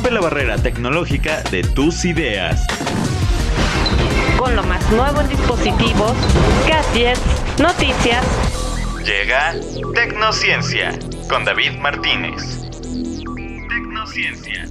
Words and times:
Rompe 0.00 0.14
la 0.14 0.20
barrera 0.22 0.56
tecnológica 0.56 1.42
de 1.50 1.62
tus 1.62 2.06
ideas. 2.06 2.66
Con 4.38 4.56
lo 4.56 4.62
más 4.62 4.90
nuevo 4.92 5.20
en 5.20 5.28
dispositivos, 5.28 6.14
gadgets, 6.66 7.20
noticias. 7.58 8.24
Llega 9.04 9.54
Tecnociencia 9.94 10.98
con 11.28 11.44
David 11.44 11.72
Martínez. 11.80 12.62
Tecnociencia. 13.68 14.66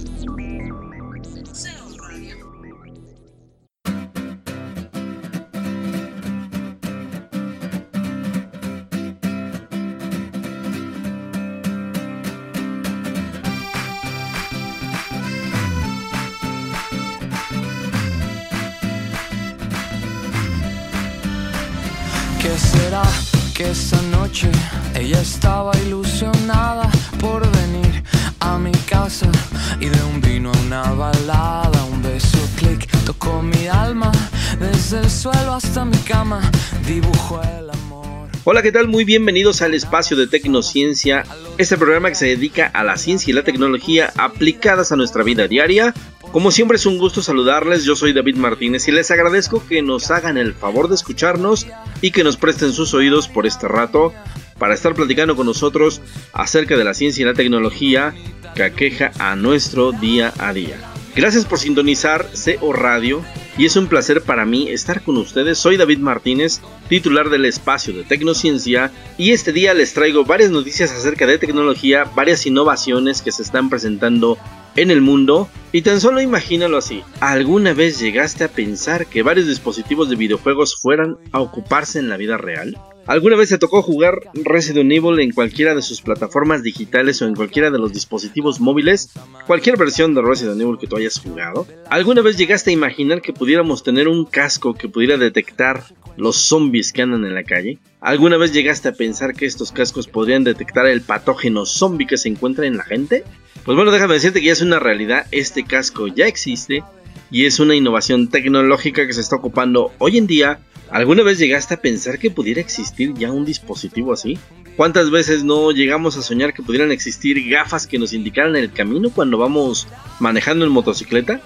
Esa 23.70 24.02
noche 24.02 24.50
ella 24.96 25.20
estaba 25.20 25.70
ilusionada 25.86 26.90
por 27.20 27.48
venir 27.52 28.02
a 28.40 28.58
mi 28.58 28.72
casa 28.72 29.30
y 29.78 29.86
de 29.86 30.02
un 30.02 30.20
vino 30.20 30.50
a 30.50 30.58
una 30.58 30.82
balada, 30.92 31.84
un 31.84 32.02
beso 32.02 32.38
clic 32.56 32.90
tocó 33.04 33.40
mi 33.40 33.68
alma 33.68 34.10
desde 34.58 34.98
el 34.98 35.08
suelo 35.08 35.54
hasta 35.54 35.84
mi 35.84 35.96
cama, 35.98 36.50
dibujó 36.84 37.40
el 37.42 37.70
amor. 37.70 38.28
Hola, 38.42 38.60
¿qué 38.62 38.72
tal? 38.72 38.88
Muy 38.88 39.04
bienvenidos 39.04 39.62
al 39.62 39.74
espacio 39.74 40.16
de 40.16 40.26
Tecnociencia, 40.26 41.24
este 41.56 41.76
programa 41.78 42.08
que 42.08 42.16
se 42.16 42.26
dedica 42.26 42.66
a 42.66 42.82
la 42.82 42.96
ciencia 42.96 43.30
y 43.30 43.34
la 43.34 43.44
tecnología 43.44 44.12
aplicadas 44.16 44.90
a 44.90 44.96
nuestra 44.96 45.22
vida 45.22 45.46
diaria. 45.46 45.94
Como 46.32 46.52
siempre 46.52 46.76
es 46.76 46.86
un 46.86 46.96
gusto 46.96 47.22
saludarles, 47.22 47.82
yo 47.82 47.96
soy 47.96 48.12
David 48.12 48.36
Martínez 48.36 48.86
y 48.86 48.92
les 48.92 49.10
agradezco 49.10 49.66
que 49.66 49.82
nos 49.82 50.12
hagan 50.12 50.38
el 50.38 50.54
favor 50.54 50.88
de 50.88 50.94
escucharnos 50.94 51.66
y 52.02 52.12
que 52.12 52.22
nos 52.22 52.36
presten 52.36 52.72
sus 52.72 52.94
oídos 52.94 53.26
por 53.26 53.48
este 53.48 53.66
rato 53.66 54.12
para 54.56 54.74
estar 54.74 54.94
platicando 54.94 55.34
con 55.34 55.46
nosotros 55.46 56.00
acerca 56.32 56.76
de 56.76 56.84
la 56.84 56.94
ciencia 56.94 57.22
y 57.22 57.24
la 57.24 57.34
tecnología 57.34 58.14
que 58.54 58.62
aqueja 58.62 59.10
a 59.18 59.34
nuestro 59.34 59.90
día 59.90 60.32
a 60.38 60.52
día. 60.52 60.76
Gracias 61.16 61.44
por 61.44 61.58
sintonizar 61.58 62.28
CO 62.32 62.72
Radio 62.72 63.24
y 63.58 63.64
es 63.64 63.74
un 63.74 63.88
placer 63.88 64.22
para 64.22 64.44
mí 64.44 64.68
estar 64.68 65.02
con 65.02 65.16
ustedes. 65.16 65.58
Soy 65.58 65.76
David 65.76 65.98
Martínez, 65.98 66.60
titular 66.88 67.28
del 67.30 67.44
espacio 67.44 67.92
de 67.92 68.04
Tecnociencia 68.04 68.92
y 69.18 69.32
este 69.32 69.52
día 69.52 69.74
les 69.74 69.94
traigo 69.94 70.24
varias 70.24 70.52
noticias 70.52 70.92
acerca 70.92 71.26
de 71.26 71.38
tecnología, 71.38 72.04
varias 72.14 72.46
innovaciones 72.46 73.20
que 73.20 73.32
se 73.32 73.42
están 73.42 73.68
presentando 73.68 74.38
en 74.76 74.90
el 74.90 75.00
mundo 75.00 75.48
y 75.72 75.82
tan 75.82 76.00
solo 76.00 76.20
imagínalo 76.20 76.78
así. 76.78 77.02
¿Alguna 77.20 77.72
vez 77.72 77.98
llegaste 78.00 78.44
a 78.44 78.48
pensar 78.48 79.06
que 79.06 79.22
varios 79.22 79.46
dispositivos 79.46 80.08
de 80.10 80.16
videojuegos 80.16 80.76
fueran 80.80 81.16
a 81.32 81.40
ocuparse 81.40 81.98
en 81.98 82.08
la 82.08 82.16
vida 82.16 82.36
real? 82.36 82.76
¿Alguna 83.10 83.34
vez 83.34 83.48
te 83.48 83.58
tocó 83.58 83.82
jugar 83.82 84.20
Resident 84.34 84.92
Evil 84.92 85.18
en 85.18 85.32
cualquiera 85.32 85.74
de 85.74 85.82
sus 85.82 86.00
plataformas 86.00 86.62
digitales 86.62 87.20
o 87.20 87.26
en 87.26 87.34
cualquiera 87.34 87.72
de 87.72 87.78
los 87.80 87.92
dispositivos 87.92 88.60
móviles? 88.60 89.10
Cualquier 89.48 89.76
versión 89.76 90.14
de 90.14 90.22
Resident 90.22 90.60
Evil 90.60 90.78
que 90.78 90.86
tú 90.86 90.96
hayas 90.96 91.18
jugado. 91.18 91.66
¿Alguna 91.88 92.22
vez 92.22 92.36
llegaste 92.38 92.70
a 92.70 92.72
imaginar 92.72 93.20
que 93.20 93.32
pudiéramos 93.32 93.82
tener 93.82 94.06
un 94.06 94.26
casco 94.26 94.74
que 94.74 94.88
pudiera 94.88 95.16
detectar 95.16 95.82
los 96.16 96.36
zombies 96.36 96.92
que 96.92 97.02
andan 97.02 97.24
en 97.24 97.34
la 97.34 97.42
calle? 97.42 97.80
¿Alguna 98.00 98.36
vez 98.36 98.52
llegaste 98.52 98.86
a 98.90 98.92
pensar 98.92 99.34
que 99.34 99.46
estos 99.46 99.72
cascos 99.72 100.06
podrían 100.06 100.44
detectar 100.44 100.86
el 100.86 101.00
patógeno 101.00 101.66
zombie 101.66 102.06
que 102.06 102.16
se 102.16 102.28
encuentra 102.28 102.66
en 102.66 102.76
la 102.76 102.84
gente? 102.84 103.24
Pues 103.64 103.74
bueno, 103.74 103.90
déjame 103.90 104.14
decirte 104.14 104.38
que 104.38 104.46
ya 104.46 104.52
es 104.52 104.62
una 104.62 104.78
realidad, 104.78 105.26
este 105.32 105.64
casco 105.64 106.06
ya 106.06 106.28
existe 106.28 106.84
y 107.32 107.46
es 107.46 107.58
una 107.58 107.74
innovación 107.74 108.28
tecnológica 108.28 109.06
que 109.06 109.14
se 109.14 109.20
está 109.20 109.34
ocupando 109.34 109.92
hoy 109.98 110.18
en 110.18 110.28
día. 110.28 110.60
¿Alguna 110.90 111.22
vez 111.22 111.38
llegaste 111.38 111.74
a 111.74 111.80
pensar 111.80 112.18
que 112.18 112.32
pudiera 112.32 112.60
existir 112.60 113.14
ya 113.14 113.30
un 113.30 113.44
dispositivo 113.44 114.12
así? 114.12 114.38
¿Cuántas 114.76 115.10
veces 115.10 115.44
no 115.44 115.70
llegamos 115.70 116.16
a 116.16 116.22
soñar 116.22 116.52
que 116.52 116.64
pudieran 116.64 116.90
existir 116.90 117.48
gafas 117.48 117.86
que 117.86 117.98
nos 117.98 118.12
indicaran 118.12 118.56
el 118.56 118.72
camino 118.72 119.10
cuando 119.10 119.38
vamos 119.38 119.86
manejando 120.18 120.64
en 120.64 120.72
motocicleta? 120.72 121.40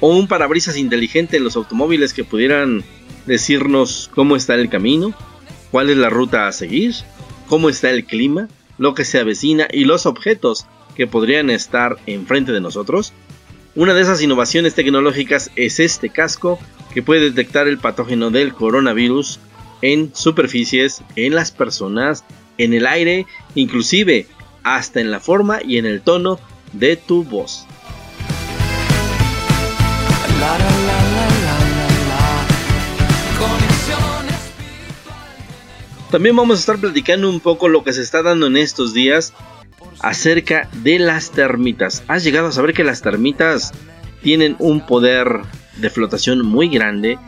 ¿O 0.00 0.14
un 0.14 0.28
parabrisas 0.28 0.76
inteligente 0.76 1.38
en 1.38 1.44
los 1.44 1.56
automóviles 1.56 2.12
que 2.12 2.24
pudieran 2.24 2.84
decirnos 3.24 4.10
cómo 4.14 4.36
está 4.36 4.54
el 4.54 4.68
camino? 4.68 5.14
¿Cuál 5.70 5.88
es 5.88 5.96
la 5.96 6.10
ruta 6.10 6.46
a 6.46 6.52
seguir? 6.52 6.94
¿Cómo 7.48 7.70
está 7.70 7.90
el 7.90 8.04
clima? 8.04 8.48
¿Lo 8.76 8.94
que 8.94 9.06
se 9.06 9.18
avecina? 9.18 9.66
Y 9.72 9.86
los 9.86 10.04
objetos 10.04 10.66
que 10.94 11.06
podrían 11.06 11.48
estar 11.48 11.96
enfrente 12.06 12.52
de 12.52 12.60
nosotros. 12.60 13.14
Una 13.76 13.94
de 13.94 14.02
esas 14.02 14.20
innovaciones 14.20 14.74
tecnológicas 14.74 15.50
es 15.56 15.80
este 15.80 16.10
casco 16.10 16.58
que 16.94 17.02
puede 17.02 17.20
detectar 17.20 17.66
el 17.66 17.78
patógeno 17.78 18.30
del 18.30 18.54
coronavirus 18.54 19.40
en 19.82 20.14
superficies, 20.14 21.02
en 21.16 21.34
las 21.34 21.50
personas, 21.50 22.24
en 22.56 22.72
el 22.72 22.86
aire, 22.86 23.26
inclusive 23.54 24.26
hasta 24.62 25.00
en 25.00 25.10
la 25.10 25.20
forma 25.20 25.58
y 25.62 25.76
en 25.78 25.86
el 25.86 26.00
tono 26.00 26.38
de 26.72 26.96
tu 26.96 27.24
voz. 27.24 27.66
También 36.10 36.36
vamos 36.36 36.58
a 36.58 36.60
estar 36.60 36.78
platicando 36.78 37.28
un 37.28 37.40
poco 37.40 37.68
lo 37.68 37.82
que 37.82 37.92
se 37.92 38.00
está 38.00 38.22
dando 38.22 38.46
en 38.46 38.56
estos 38.56 38.94
días 38.94 39.32
acerca 39.98 40.68
de 40.84 41.00
las 41.00 41.32
termitas. 41.32 42.04
¿Has 42.06 42.22
llegado 42.22 42.46
a 42.46 42.52
saber 42.52 42.72
que 42.72 42.84
las 42.84 43.02
termitas 43.02 43.72
tienen 44.22 44.54
un 44.60 44.86
poder 44.86 45.40
de 45.76 45.90
flotación 45.90 46.44
muy 46.44 46.68
grande? 46.68 47.18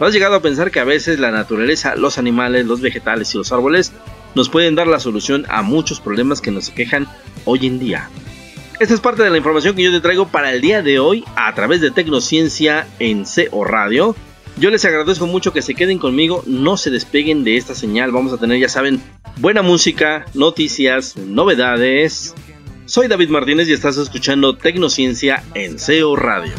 ¿Has 0.00 0.12
llegado 0.12 0.34
a 0.34 0.42
pensar 0.42 0.70
que 0.72 0.80
a 0.80 0.84
veces 0.84 1.20
la 1.20 1.30
naturaleza, 1.30 1.94
los 1.94 2.18
animales, 2.18 2.66
los 2.66 2.80
vegetales 2.80 3.32
y 3.34 3.38
los 3.38 3.52
árboles 3.52 3.92
nos 4.34 4.48
pueden 4.48 4.74
dar 4.74 4.88
la 4.88 4.98
solución 4.98 5.46
a 5.48 5.62
muchos 5.62 6.00
problemas 6.00 6.40
que 6.40 6.50
nos 6.50 6.70
quejan 6.70 7.06
hoy 7.44 7.66
en 7.66 7.78
día? 7.78 8.10
Esta 8.80 8.94
es 8.94 9.00
parte 9.00 9.22
de 9.22 9.30
la 9.30 9.36
información 9.36 9.76
que 9.76 9.84
yo 9.84 9.92
te 9.92 10.00
traigo 10.00 10.26
para 10.26 10.52
el 10.52 10.60
día 10.60 10.82
de 10.82 10.98
hoy 10.98 11.24
a 11.36 11.54
través 11.54 11.80
de 11.80 11.92
Tecnociencia 11.92 12.88
en 12.98 13.24
CO 13.24 13.62
Radio. 13.62 14.16
Yo 14.56 14.70
les 14.70 14.84
agradezco 14.84 15.28
mucho 15.28 15.52
que 15.52 15.62
se 15.62 15.74
queden 15.74 15.98
conmigo, 15.98 16.42
no 16.46 16.76
se 16.76 16.90
despeguen 16.90 17.44
de 17.44 17.56
esta 17.56 17.76
señal. 17.76 18.10
Vamos 18.10 18.32
a 18.32 18.38
tener, 18.38 18.58
ya 18.58 18.68
saben, 18.68 19.00
buena 19.36 19.62
música, 19.62 20.24
noticias, 20.34 21.16
novedades. 21.16 22.34
Soy 22.86 23.06
David 23.06 23.28
Martínez 23.28 23.68
y 23.68 23.72
estás 23.72 23.96
escuchando 23.98 24.56
Tecnociencia 24.56 25.44
en 25.54 25.76
CO 25.76 26.16
Radio. 26.16 26.52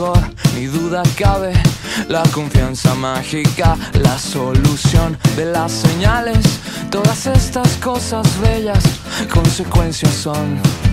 Fulgor, 0.00 0.18
ni 0.54 0.66
duda 0.66 1.02
cabe, 1.16 1.52
la 2.08 2.22
confianza 2.32 2.94
mágica, 2.94 3.76
la 3.94 4.18
solución 4.18 5.18
de 5.36 5.46
las 5.46 5.72
señales, 5.72 6.38
todas 6.90 7.26
estas 7.26 7.76
cosas 7.76 8.26
bellas, 8.40 8.82
consecuencias 9.32 10.14
son. 10.14 10.89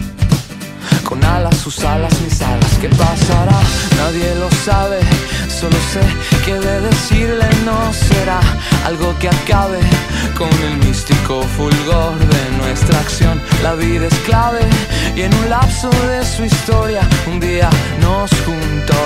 Con 1.07 1.23
alas, 1.23 1.55
sus 1.55 1.79
alas, 1.85 2.11
mis 2.19 2.41
alas, 2.41 2.77
¿qué 2.81 2.89
pasará? 2.89 3.57
Nadie 3.95 4.35
lo 4.35 4.51
sabe, 4.65 4.99
solo 5.47 5.77
sé 5.93 6.01
que 6.43 6.59
de 6.59 6.81
decirle 6.81 7.47
no 7.63 7.93
será 7.93 8.41
algo 8.85 9.17
que 9.17 9.29
acabe 9.29 9.79
con 10.37 10.49
el 10.63 10.85
místico 10.85 11.43
fulgor 11.55 12.19
de 12.19 12.57
nuestra 12.57 12.99
acción. 12.99 13.41
La 13.63 13.75
vida 13.75 14.07
es 14.07 14.19
clave 14.25 14.59
y 15.15 15.21
en 15.21 15.33
un 15.33 15.49
lapso 15.49 15.89
de 15.89 16.25
su 16.25 16.43
historia 16.43 17.07
un 17.25 17.39
día 17.39 17.69
nos 18.01 18.29
juntó 18.45 19.01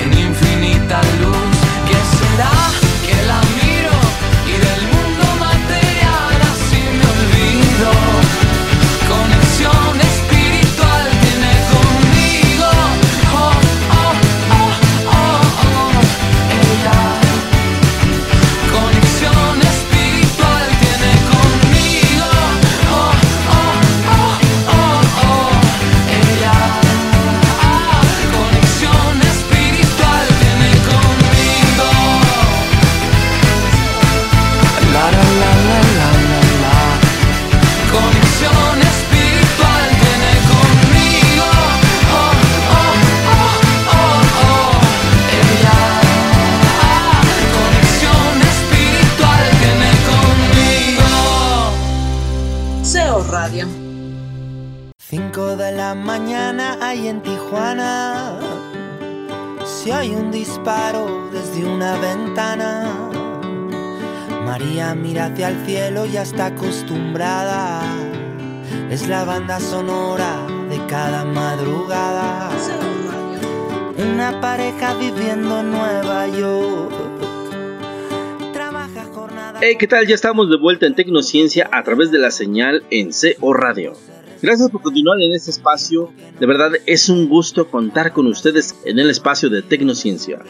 en 0.00 0.16
infinita 0.16 1.00
luz. 1.20 1.67
Pareja 74.32 74.94
viviendo 74.94 75.60
en 75.60 75.70
Nueva 75.70 76.28
York. 76.28 76.92
Trabaja 78.52 79.04
jornada. 79.06 79.58
Hey, 79.62 79.76
¿qué 79.78 79.86
tal? 79.86 80.06
Ya 80.06 80.14
estamos 80.14 80.50
de 80.50 80.58
vuelta 80.58 80.86
en 80.86 80.94
Tecnociencia 80.94 81.68
a 81.72 81.82
través 81.82 82.10
de 82.10 82.18
la 82.18 82.30
señal 82.30 82.84
en 82.90 83.10
CO 83.10 83.54
Radio. 83.54 83.94
Gracias 84.42 84.70
por 84.70 84.82
continuar 84.82 85.18
en 85.22 85.32
este 85.32 85.50
espacio. 85.50 86.12
De 86.38 86.46
verdad 86.46 86.72
es 86.84 87.08
un 87.08 87.28
gusto 87.28 87.68
contar 87.68 88.12
con 88.12 88.26
ustedes 88.26 88.76
en 88.84 88.98
el 88.98 89.08
espacio 89.08 89.48
de 89.48 89.62
Tecnociencia. 89.62 90.40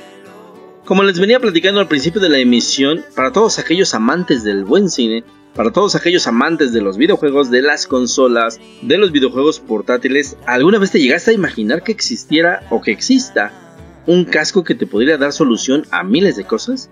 Como 0.85 1.05
les 1.05 1.21
venía 1.21 1.39
platicando 1.39 1.81
al 1.81 1.89
principio 1.89 2.21
de 2.21 2.31
la 2.31 2.39
emisión, 2.39 3.05
para 3.15 3.33
todos 3.33 3.61
aquellos 3.61 3.95
amantes 3.95 4.43
del 4.43 4.65
buen 4.65 4.91
cine, 4.91 5.23
para 5.55 5.73
todos 5.73 5.95
aquellos 5.95 6.27
amantes 6.27 6.73
de 6.73 6.81
los 6.81 6.97
videojuegos, 6.99 7.51
de 7.51 7.63
las 7.63 7.87
consolas, 7.87 8.59
de 8.83 8.99
los 8.99 9.13
videojuegos 9.13 9.61
portátiles, 9.61 10.37
¿alguna 10.47 10.79
vez 10.79 10.91
te 10.91 11.01
llegaste 11.01 11.31
a 11.31 11.35
imaginar 11.35 11.85
que 11.85 11.93
existiera 11.93 12.67
o 12.71 12.83
que 12.83 12.91
exista 12.91 13.68
un 14.09 14.25
casco 14.25 14.65
que 14.65 14.75
te 14.75 14.87
podría 14.87 15.19
dar 15.19 15.35
solución 15.35 15.85
a 15.91 16.03
miles 16.03 16.35
de 16.37 16.45
cosas? 16.45 16.89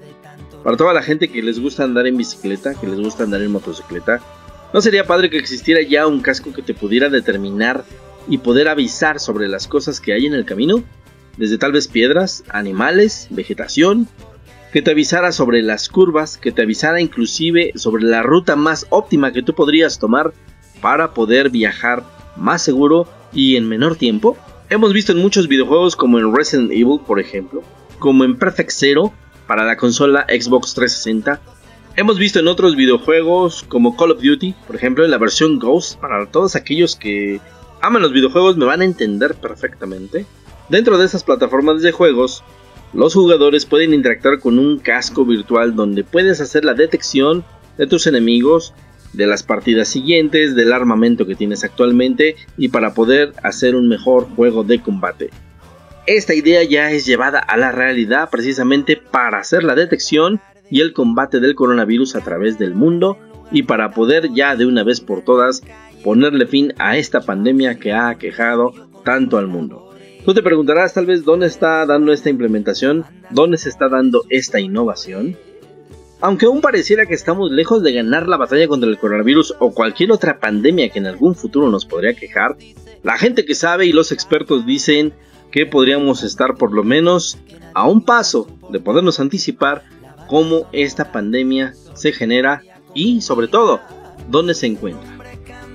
Para 0.62 0.76
toda 0.76 0.92
la 0.92 1.02
gente 1.02 1.28
que 1.28 1.42
les 1.42 1.58
gusta 1.58 1.82
andar 1.82 2.06
en 2.06 2.18
bicicleta, 2.18 2.74
que 2.74 2.86
les 2.86 3.00
gusta 3.00 3.24
andar 3.24 3.40
en 3.40 3.52
motocicleta, 3.52 4.20
¿no 4.74 4.82
sería 4.82 5.06
padre 5.06 5.30
que 5.30 5.38
existiera 5.38 5.80
ya 5.80 6.06
un 6.06 6.20
casco 6.20 6.52
que 6.52 6.60
te 6.60 6.74
pudiera 6.74 7.08
determinar 7.08 7.84
y 8.28 8.36
poder 8.36 8.68
avisar 8.68 9.18
sobre 9.18 9.48
las 9.48 9.66
cosas 9.66 9.98
que 9.98 10.12
hay 10.12 10.26
en 10.26 10.34
el 10.34 10.44
camino? 10.44 10.84
Desde 11.38 11.56
tal 11.56 11.72
vez 11.72 11.88
piedras, 11.88 12.44
animales, 12.50 13.28
vegetación, 13.30 14.08
que 14.74 14.82
te 14.82 14.90
avisara 14.90 15.32
sobre 15.32 15.62
las 15.62 15.88
curvas, 15.88 16.36
que 16.36 16.52
te 16.52 16.60
avisara 16.60 17.00
inclusive 17.00 17.72
sobre 17.76 18.04
la 18.04 18.22
ruta 18.22 18.56
más 18.56 18.86
óptima 18.90 19.32
que 19.32 19.42
tú 19.42 19.54
podrías 19.54 19.98
tomar 19.98 20.34
para 20.82 21.14
poder 21.14 21.48
viajar 21.48 22.04
más 22.36 22.60
seguro 22.60 23.08
y 23.32 23.56
en 23.56 23.66
menor 23.66 23.96
tiempo. 23.96 24.36
Hemos 24.68 24.92
visto 24.92 25.12
en 25.12 25.18
muchos 25.18 25.46
videojuegos 25.46 25.94
como 25.94 26.18
en 26.18 26.34
Resident 26.34 26.72
Evil, 26.72 26.98
por 27.06 27.20
ejemplo, 27.20 27.62
como 28.00 28.24
en 28.24 28.36
Perfect 28.36 28.72
Zero 28.72 29.12
para 29.46 29.64
la 29.64 29.76
consola 29.76 30.26
Xbox 30.28 30.74
360. 30.74 31.40
Hemos 31.94 32.18
visto 32.18 32.40
en 32.40 32.48
otros 32.48 32.74
videojuegos 32.74 33.62
como 33.68 33.96
Call 33.96 34.10
of 34.10 34.20
Duty, 34.20 34.56
por 34.66 34.74
ejemplo, 34.74 35.04
en 35.04 35.12
la 35.12 35.18
versión 35.18 35.60
Ghost, 35.60 36.00
para 36.00 36.26
todos 36.26 36.56
aquellos 36.56 36.96
que 36.96 37.40
aman 37.80 38.02
los 38.02 38.12
videojuegos 38.12 38.56
me 38.56 38.64
van 38.64 38.80
a 38.80 38.84
entender 38.84 39.36
perfectamente. 39.36 40.26
Dentro 40.68 40.98
de 40.98 41.06
esas 41.06 41.22
plataformas 41.22 41.80
de 41.82 41.92
juegos 41.92 42.42
los 42.92 43.14
jugadores 43.14 43.66
pueden 43.66 43.94
interactuar 43.94 44.40
con 44.40 44.58
un 44.58 44.80
casco 44.80 45.24
virtual 45.24 45.76
donde 45.76 46.02
puedes 46.02 46.40
hacer 46.40 46.64
la 46.64 46.74
detección 46.74 47.44
de 47.78 47.86
tus 47.86 48.08
enemigos, 48.08 48.74
de 49.12 49.26
las 49.26 49.43
partidas 49.43 49.88
siguientes, 49.88 50.55
del 50.55 50.73
armamento 50.73 51.26
que 51.26 51.35
tienes 51.35 51.64
actualmente 51.64 52.37
y 52.56 52.69
para 52.69 52.94
poder 52.94 53.32
hacer 53.43 53.75
un 53.75 53.88
mejor 53.88 54.29
juego 54.37 54.64
de 54.64 54.81
combate. 54.81 55.31
Esta 56.06 56.35
idea 56.35 56.62
ya 56.62 56.93
es 56.93 57.05
llevada 57.05 57.38
a 57.41 57.56
la 57.56 57.73
realidad 57.73 58.31
precisamente 58.31 58.97
para 58.97 59.38
hacer 59.38 59.64
la 59.64 59.75
detección 59.75 60.41
y 60.70 60.81
el 60.81 60.93
combate 60.93 61.41
del 61.41 61.55
coronavirus 61.55 62.17
a 62.17 62.20
través 62.20 62.58
del 62.58 62.75
mundo 62.75 63.19
y 63.50 63.64
para 63.64 63.91
poder 63.91 64.32
ya 64.32 64.56
de 64.56 64.67
una 64.67 64.85
vez 64.85 65.00
por 65.00 65.23
todas 65.23 65.62
ponerle 66.05 66.47
fin 66.47 66.73
a 66.79 66.97
esta 66.97 67.20
pandemia 67.20 67.79
que 67.79 67.93
ha 67.93 68.09
aquejado 68.09 68.73
tanto 69.05 69.38
al 69.38 69.49
mundo. 69.49 69.91
Tú 70.25 70.35
te 70.35 70.43
preguntarás 70.43 70.94
tal 70.94 71.06
vez 71.06 71.25
dónde 71.25 71.47
está 71.47 71.87
dando 71.87 72.12
esta 72.12 72.31
implementación, 72.31 73.05
dónde 73.31 73.59
se 73.59 73.69
está 73.69 73.88
dando 73.88 74.25
esta 74.29 74.59
innovación. 74.59 75.37
Aunque 76.20 76.46
aún 76.46 76.62
pareciera 76.62 77.04
que 77.06 77.14
estamos 77.14 77.50
lejos 77.50 77.82
de 77.82 77.92
ganar 77.92 78.26
la 78.26 78.38
batalla 78.38 78.68
contra 78.68 78.88
el 78.88 78.98
coronavirus 78.98 79.54
o 79.58 79.72
cualquier 79.72 80.12
otra 80.12 80.40
pandemia 80.40 80.88
que 80.88 80.98
en 80.98 81.06
algún 81.06 81.34
futuro 81.34 81.70
nos 81.70 81.84
podría 81.84 82.14
quejar, 82.14 82.56
la 83.02 83.18
gente 83.18 83.44
que 83.44 83.54
sabe 83.54 83.86
y 83.86 83.92
los 83.92 84.12
expertos 84.12 84.64
dicen 84.64 85.12
que 85.50 85.66
podríamos 85.66 86.22
estar 86.22 86.54
por 86.54 86.72
lo 86.72 86.84
menos 86.84 87.38
a 87.74 87.86
un 87.86 88.04
paso 88.04 88.48
de 88.70 88.80
podernos 88.80 89.20
anticipar 89.20 89.84
cómo 90.26 90.68
esta 90.72 91.12
pandemia 91.12 91.74
se 91.94 92.12
genera 92.12 92.62
y 92.94 93.20
sobre 93.20 93.48
todo 93.48 93.80
dónde 94.28 94.54
se 94.54 94.66
encuentra. 94.66 95.15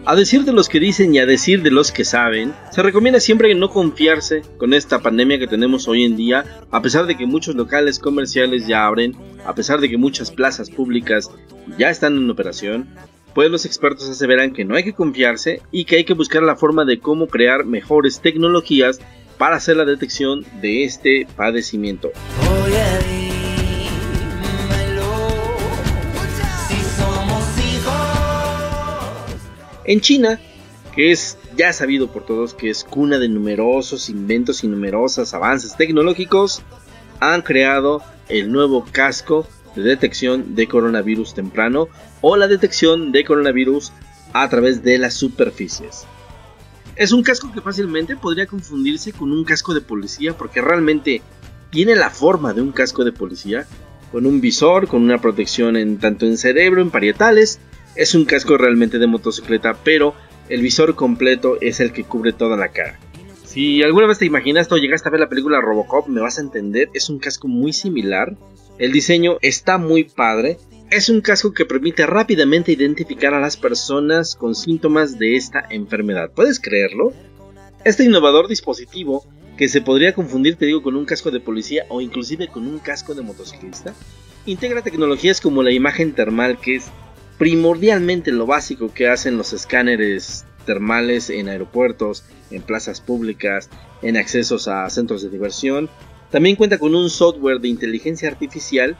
A 0.04 0.16
decir 0.16 0.46
de 0.46 0.52
los 0.52 0.68
que 0.68 0.80
dicen 0.80 1.14
y 1.14 1.20
a 1.20 1.28
decir 1.28 1.62
de 1.62 1.70
los 1.70 1.92
que 1.92 2.06
saben, 2.06 2.56
se 2.72 2.82
recomienda 2.82 3.20
siempre 3.20 3.54
no 3.54 3.70
confiarse 3.70 4.42
con 4.58 4.74
esta 4.74 5.00
pandemia 5.00 5.38
que 5.38 5.46
tenemos 5.46 5.88
hoy 5.88 6.04
en 6.04 6.18
día, 6.18 6.44
a 6.72 6.82
pesar 6.82 7.06
de 7.06 7.16
que 7.16 7.28
muchos 7.28 7.54
locales 7.54 8.00
comerciales 8.00 8.66
ya 8.66 8.88
abren, 8.88 9.16
a 9.46 9.54
pesar 9.54 9.80
de 9.80 9.90
que 9.90 9.98
muchas 9.98 10.32
plazas 10.32 10.72
públicas 10.72 11.30
ya 11.78 11.92
están 11.92 12.18
en 12.18 12.30
operación, 12.32 12.90
pues 13.36 13.52
los 13.52 13.66
expertos 13.66 14.10
aseveran 14.10 14.54
que 14.54 14.66
no 14.66 14.76
hay 14.76 14.84
que 14.84 14.94
confiarse 14.94 15.62
y 15.72 15.86
que 15.86 15.98
hay 15.98 16.04
que 16.04 16.16
buscar 16.16 16.42
la 16.42 16.56
forma 16.56 16.84
de 16.84 17.00
cómo 17.00 17.28
crear 17.28 17.66
mejores 17.66 18.22
tecnologías 18.22 19.00
para 19.38 19.58
hacer 19.58 19.78
la 19.78 19.86
detección 19.86 20.44
de 20.62 20.84
este 20.84 21.28
padecimiento. 21.36 22.12
En 29.92 30.00
China, 30.00 30.40
que 30.96 31.12
es 31.12 31.38
ya 31.58 31.74
sabido 31.74 32.10
por 32.14 32.26
todos 32.26 32.54
que 32.54 32.70
es 32.70 32.86
cuna 32.86 33.20
de 33.20 33.28
numerosos 33.28 34.10
inventos 34.10 34.64
y 34.64 34.70
numerosos 34.70 35.34
avances 35.34 35.76
tecnológicos, 35.76 36.64
han 37.20 37.42
creado 37.42 38.02
el 38.30 38.54
nuevo 38.54 38.86
casco 38.90 39.46
de 39.76 39.82
detección 39.82 40.56
de 40.56 40.70
coronavirus 40.70 41.34
temprano 41.34 41.90
o 42.22 42.38
la 42.38 42.48
detección 42.48 43.12
de 43.12 43.26
coronavirus 43.26 43.92
a 44.32 44.48
través 44.48 44.82
de 44.82 44.98
las 44.98 45.14
superficies. 45.16 46.06
Es 46.96 47.12
un 47.12 47.22
casco 47.22 47.52
que 47.52 47.60
fácilmente 47.60 48.16
podría 48.16 48.46
confundirse 48.46 49.12
con 49.12 49.34
un 49.34 49.44
casco 49.44 49.74
de 49.74 49.82
policía 49.82 50.38
porque 50.38 50.62
realmente 50.62 51.22
tiene 51.70 51.98
la 51.98 52.12
forma 52.12 52.54
de 52.54 52.62
un 52.62 52.72
casco 52.72 53.04
de 53.04 53.12
policía, 53.12 53.68
con 54.14 54.26
un 54.26 54.40
visor, 54.40 54.88
con 54.88 55.02
una 55.02 55.20
protección 55.20 55.76
en 55.76 55.98
tanto 55.98 56.26
en 56.26 56.38
cerebro, 56.38 56.82
en 56.82 56.92
parietales 56.92 57.60
es 57.96 58.16
un 58.16 58.26
casco 58.26 58.58
realmente 58.58 59.00
de 59.00 59.08
motocicleta, 59.08 59.78
pero 59.84 60.16
el 60.50 60.62
visor 60.62 60.96
completo 60.96 61.58
es 61.62 61.80
el 61.80 61.92
que 61.92 62.04
cubre 62.04 62.34
toda 62.34 62.58
la 62.58 62.70
cara. 62.70 63.00
Si 63.46 63.84
alguna 63.84 64.08
vez 64.08 64.18
te 64.18 64.26
imaginas 64.26 64.72
o 64.72 64.78
llegaste 64.78 65.10
a 65.10 65.12
ver 65.12 65.20
la 65.20 65.30
película 65.30 65.60
Robocop, 65.60 66.08
me 66.08 66.22
vas 66.22 66.38
a 66.38 66.42
entender, 66.42 66.90
es 66.94 67.10
un 67.10 67.20
casco 67.20 67.48
muy 67.50 67.74
similar. 67.74 68.38
El 68.78 68.94
diseño 68.94 69.38
está 69.42 69.78
muy 69.78 70.06
padre. 70.06 70.58
Es 70.90 71.10
un 71.10 71.22
casco 71.22 71.54
que 71.54 71.66
permite 71.66 72.06
rápidamente 72.06 72.72
identificar 72.72 73.34
a 73.34 73.40
las 73.40 73.58
personas 73.58 74.36
con 74.36 74.56
síntomas 74.56 75.20
de 75.20 75.36
esta 75.36 75.66
enfermedad. 75.70 76.32
¿Puedes 76.34 76.60
creerlo? 76.60 77.14
Este 77.84 78.06
innovador 78.06 78.48
dispositivo, 78.48 79.26
que 79.58 79.68
se 79.68 79.82
podría 79.82 80.14
confundir, 80.14 80.56
te 80.56 80.66
digo, 80.66 80.82
con 80.82 80.96
un 80.96 81.06
casco 81.06 81.30
de 81.30 81.40
policía 81.40 81.86
o 81.90 82.00
inclusive 82.02 82.48
con 82.48 82.68
un 82.68 82.80
casco 82.80 83.16
de 83.16 83.22
motociclista, 83.22 83.94
integra 84.46 84.82
tecnologías 84.82 85.42
como 85.42 85.62
la 85.62 85.72
imagen 85.72 86.14
termal, 86.14 86.58
que 86.60 86.76
es 86.76 86.86
primordialmente 87.42 88.32
lo 88.32 88.46
básico 88.46 88.94
que 88.94 89.08
hacen 89.08 89.36
los 89.36 89.52
escáneres 89.52 90.46
termales 90.68 91.32
en 91.32 91.50
aeropuertos, 91.50 92.24
en 92.52 92.62
plazas 92.62 93.02
públicas, 93.02 93.68
en 94.04 94.16
accesos 94.16 94.68
a 94.68 94.88
centros 94.92 95.24
de 95.24 95.30
diversión. 95.32 95.90
También 96.30 96.56
cuenta 96.56 96.78
con 96.78 96.94
un 96.94 97.10
software 97.10 97.60
de 97.60 97.68
inteligencia 97.68 98.30
artificial 98.30 98.96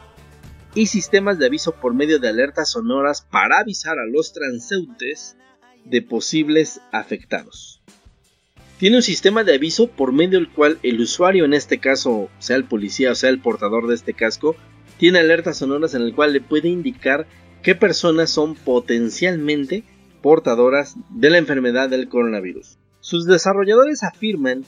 y 0.74 0.86
sistemas 0.86 1.38
de 1.38 1.46
aviso 1.46 1.76
por 1.76 1.94
medio 1.94 2.18
de 2.18 2.30
alertas 2.30 2.72
sonoras 2.72 3.22
para 3.22 3.60
avisar 3.60 4.00
a 4.00 4.06
los 4.06 4.32
transeúntes 4.32 5.36
de 5.84 6.02
posibles 6.02 6.80
afectados. 6.90 7.80
Tiene 8.76 8.96
un 8.96 9.02
sistema 9.02 9.44
de 9.44 9.54
aviso 9.54 9.86
por 9.86 10.12
medio 10.12 10.40
del 10.40 10.50
cual 10.50 10.80
el 10.82 11.00
usuario, 11.00 11.44
en 11.44 11.54
este 11.54 11.78
caso 11.78 12.28
sea 12.40 12.56
el 12.56 12.64
policía 12.64 13.12
o 13.12 13.14
sea 13.14 13.30
el 13.30 13.40
portador 13.40 13.86
de 13.86 13.94
este 13.94 14.14
casco, 14.14 14.56
tiene 14.98 15.20
alertas 15.20 15.58
sonoras 15.58 15.94
en 15.94 16.02
el 16.02 16.12
cual 16.12 16.32
le 16.32 16.40
puede 16.40 16.68
indicar 16.68 17.28
qué 17.62 17.74
personas 17.74 18.30
son 18.30 18.54
potencialmente 18.54 19.84
portadoras 20.20 20.96
de 21.10 21.30
la 21.30 21.38
enfermedad 21.38 21.88
del 21.88 22.08
coronavirus. 22.08 22.78
Sus 23.00 23.26
desarrolladores 23.26 24.02
afirman 24.02 24.64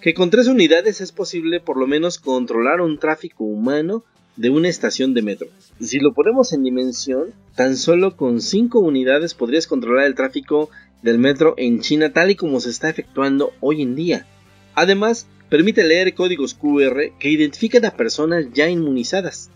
que 0.00 0.14
con 0.14 0.30
tres 0.30 0.48
unidades 0.48 1.00
es 1.00 1.12
posible 1.12 1.60
por 1.60 1.76
lo 1.76 1.86
menos 1.86 2.18
controlar 2.18 2.80
un 2.80 2.98
tráfico 2.98 3.44
humano 3.44 4.04
de 4.36 4.50
una 4.50 4.68
estación 4.68 5.14
de 5.14 5.22
metro. 5.22 5.48
Si 5.80 5.98
lo 5.98 6.14
ponemos 6.14 6.52
en 6.52 6.64
dimensión, 6.64 7.32
tan 7.54 7.76
solo 7.76 8.16
con 8.16 8.40
cinco 8.40 8.80
unidades 8.80 9.34
podrías 9.34 9.66
controlar 9.66 10.06
el 10.06 10.14
tráfico 10.14 10.70
del 11.02 11.18
metro 11.18 11.54
en 11.58 11.80
China 11.80 12.12
tal 12.12 12.30
y 12.30 12.36
como 12.36 12.60
se 12.60 12.70
está 12.70 12.88
efectuando 12.88 13.52
hoy 13.60 13.82
en 13.82 13.94
día. 13.94 14.26
Además, 14.74 15.26
permite 15.48 15.84
leer 15.84 16.14
códigos 16.14 16.54
QR 16.54 17.12
que 17.18 17.28
identifican 17.28 17.84
a 17.84 17.96
personas 17.96 18.46
ya 18.52 18.68
inmunizadas 18.68 19.50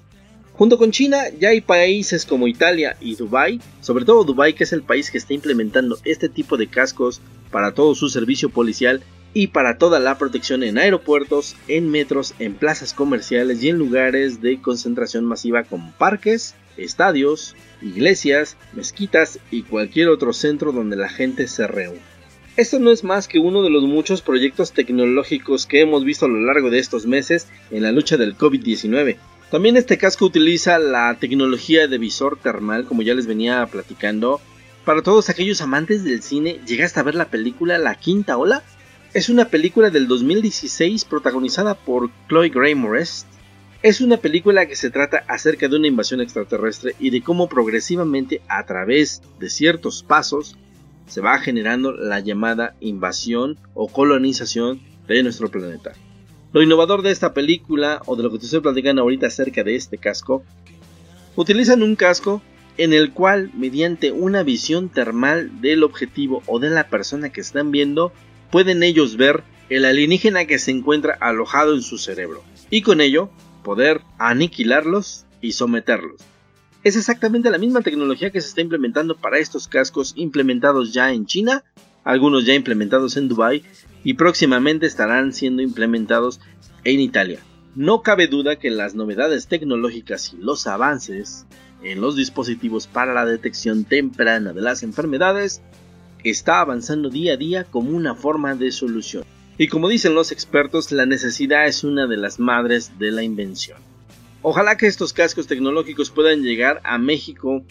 Junto 0.56 0.78
con 0.78 0.90
China 0.90 1.24
ya 1.38 1.50
hay 1.50 1.60
países 1.60 2.24
como 2.24 2.48
Italia 2.48 2.96
y 2.98 3.14
Dubai, 3.14 3.60
sobre 3.82 4.06
todo 4.06 4.24
Dubai 4.24 4.54
que 4.54 4.64
es 4.64 4.72
el 4.72 4.82
país 4.82 5.10
que 5.10 5.18
está 5.18 5.34
implementando 5.34 5.98
este 6.04 6.30
tipo 6.30 6.56
de 6.56 6.66
cascos 6.66 7.20
para 7.50 7.72
todo 7.72 7.94
su 7.94 8.08
servicio 8.08 8.48
policial 8.48 9.02
y 9.34 9.48
para 9.48 9.76
toda 9.76 10.00
la 10.00 10.16
protección 10.16 10.62
en 10.62 10.78
aeropuertos, 10.78 11.56
en 11.68 11.90
metros, 11.90 12.32
en 12.38 12.54
plazas 12.54 12.94
comerciales 12.94 13.62
y 13.62 13.68
en 13.68 13.76
lugares 13.76 14.40
de 14.40 14.58
concentración 14.62 15.26
masiva 15.26 15.64
como 15.64 15.92
parques, 15.98 16.54
estadios, 16.78 17.54
iglesias, 17.82 18.56
mezquitas 18.72 19.38
y 19.50 19.62
cualquier 19.62 20.08
otro 20.08 20.32
centro 20.32 20.72
donde 20.72 20.96
la 20.96 21.10
gente 21.10 21.48
se 21.48 21.66
reúne. 21.66 22.00
Esto 22.56 22.78
no 22.78 22.90
es 22.90 23.04
más 23.04 23.28
que 23.28 23.38
uno 23.38 23.62
de 23.62 23.68
los 23.68 23.82
muchos 23.82 24.22
proyectos 24.22 24.72
tecnológicos 24.72 25.66
que 25.66 25.82
hemos 25.82 26.04
visto 26.04 26.24
a 26.24 26.28
lo 26.30 26.40
largo 26.40 26.70
de 26.70 26.78
estos 26.78 27.04
meses 27.04 27.46
en 27.70 27.82
la 27.82 27.92
lucha 27.92 28.16
del 28.16 28.38
COVID-19. 28.38 29.18
También 29.50 29.76
este 29.76 29.96
casco 29.96 30.24
utiliza 30.24 30.78
la 30.78 31.16
tecnología 31.20 31.86
de 31.86 31.98
visor 31.98 32.36
termal, 32.36 32.84
como 32.84 33.02
ya 33.02 33.14
les 33.14 33.28
venía 33.28 33.64
platicando. 33.66 34.40
Para 34.84 35.02
todos 35.02 35.28
aquellos 35.30 35.60
amantes 35.60 36.02
del 36.02 36.22
cine, 36.22 36.60
¿llegaste 36.66 36.98
a 36.98 37.04
ver 37.04 37.14
la 37.14 37.28
película 37.28 37.78
La 37.78 37.94
Quinta 37.94 38.36
Ola? 38.36 38.64
Es 39.14 39.28
una 39.28 39.48
película 39.48 39.90
del 39.90 40.08
2016 40.08 41.04
protagonizada 41.04 41.74
por 41.74 42.10
Chloe 42.28 42.48
Gray 42.48 42.74
Moretz. 42.74 43.24
Es 43.82 44.00
una 44.00 44.16
película 44.16 44.66
que 44.66 44.74
se 44.74 44.90
trata 44.90 45.24
acerca 45.28 45.68
de 45.68 45.76
una 45.76 45.86
invasión 45.86 46.20
extraterrestre 46.20 46.96
y 46.98 47.10
de 47.10 47.22
cómo 47.22 47.48
progresivamente 47.48 48.42
a 48.48 48.66
través 48.66 49.22
de 49.38 49.48
ciertos 49.48 50.02
pasos 50.02 50.56
se 51.06 51.20
va 51.20 51.38
generando 51.38 51.92
la 51.92 52.18
llamada 52.18 52.74
invasión 52.80 53.58
o 53.74 53.86
colonización 53.86 54.80
de 55.06 55.22
nuestro 55.22 55.50
planeta. 55.50 55.92
Lo 56.56 56.62
innovador 56.62 57.02
de 57.02 57.10
esta 57.10 57.34
película, 57.34 58.00
o 58.06 58.16
de 58.16 58.22
lo 58.22 58.30
que 58.30 58.38
te 58.38 58.46
estoy 58.46 58.60
platicando 58.60 59.02
ahorita 59.02 59.26
acerca 59.26 59.62
de 59.62 59.76
este 59.76 59.98
casco, 59.98 60.42
utilizan 61.34 61.82
un 61.82 61.96
casco 61.96 62.40
en 62.78 62.94
el 62.94 63.12
cual, 63.12 63.50
mediante 63.52 64.10
una 64.10 64.42
visión 64.42 64.88
termal 64.88 65.60
del 65.60 65.82
objetivo 65.82 66.42
o 66.46 66.58
de 66.58 66.70
la 66.70 66.88
persona 66.88 67.28
que 67.28 67.42
están 67.42 67.72
viendo, 67.72 68.10
pueden 68.50 68.82
ellos 68.82 69.18
ver 69.18 69.44
el 69.68 69.84
alienígena 69.84 70.46
que 70.46 70.58
se 70.58 70.70
encuentra 70.70 71.18
alojado 71.20 71.74
en 71.74 71.82
su 71.82 71.98
cerebro, 71.98 72.42
y 72.70 72.80
con 72.80 73.02
ello 73.02 73.28
poder 73.62 74.00
aniquilarlos 74.16 75.26
y 75.42 75.52
someterlos. 75.52 76.22
Es 76.84 76.96
exactamente 76.96 77.50
la 77.50 77.58
misma 77.58 77.82
tecnología 77.82 78.30
que 78.30 78.40
se 78.40 78.48
está 78.48 78.62
implementando 78.62 79.14
para 79.14 79.38
estos 79.38 79.68
cascos 79.68 80.14
implementados 80.16 80.94
ya 80.94 81.12
en 81.12 81.26
China, 81.26 81.64
algunos 82.02 82.46
ya 82.46 82.54
implementados 82.54 83.18
en 83.18 83.28
Dubai 83.28 83.62
y 84.06 84.14
próximamente 84.14 84.86
estarán 84.86 85.32
siendo 85.32 85.62
implementados 85.62 86.40
en 86.84 87.00
Italia. 87.00 87.40
No 87.74 88.02
cabe 88.02 88.28
duda 88.28 88.54
que 88.54 88.70
las 88.70 88.94
novedades 88.94 89.48
tecnológicas 89.48 90.32
y 90.32 90.36
los 90.36 90.68
avances 90.68 91.44
en 91.82 92.00
los 92.00 92.14
dispositivos 92.14 92.86
para 92.86 93.12
la 93.12 93.26
detección 93.26 93.82
temprana 93.82 94.52
de 94.52 94.62
las 94.62 94.84
enfermedades 94.84 95.60
está 96.22 96.60
avanzando 96.60 97.10
día 97.10 97.32
a 97.32 97.36
día 97.36 97.64
como 97.64 97.90
una 97.90 98.14
forma 98.14 98.54
de 98.54 98.70
solución. 98.70 99.24
Y 99.58 99.66
como 99.66 99.88
dicen 99.88 100.14
los 100.14 100.30
expertos, 100.30 100.92
la 100.92 101.04
necesidad 101.04 101.66
es 101.66 101.82
una 101.82 102.06
de 102.06 102.16
las 102.16 102.38
madres 102.38 103.00
de 103.00 103.10
la 103.10 103.24
invención. 103.24 103.80
Ojalá 104.40 104.76
que 104.76 104.86
estos 104.86 105.12
cascos 105.12 105.48
tecnológicos 105.48 106.12
puedan 106.12 106.44
llegar 106.44 106.80
a 106.84 106.96
México, 106.98 107.64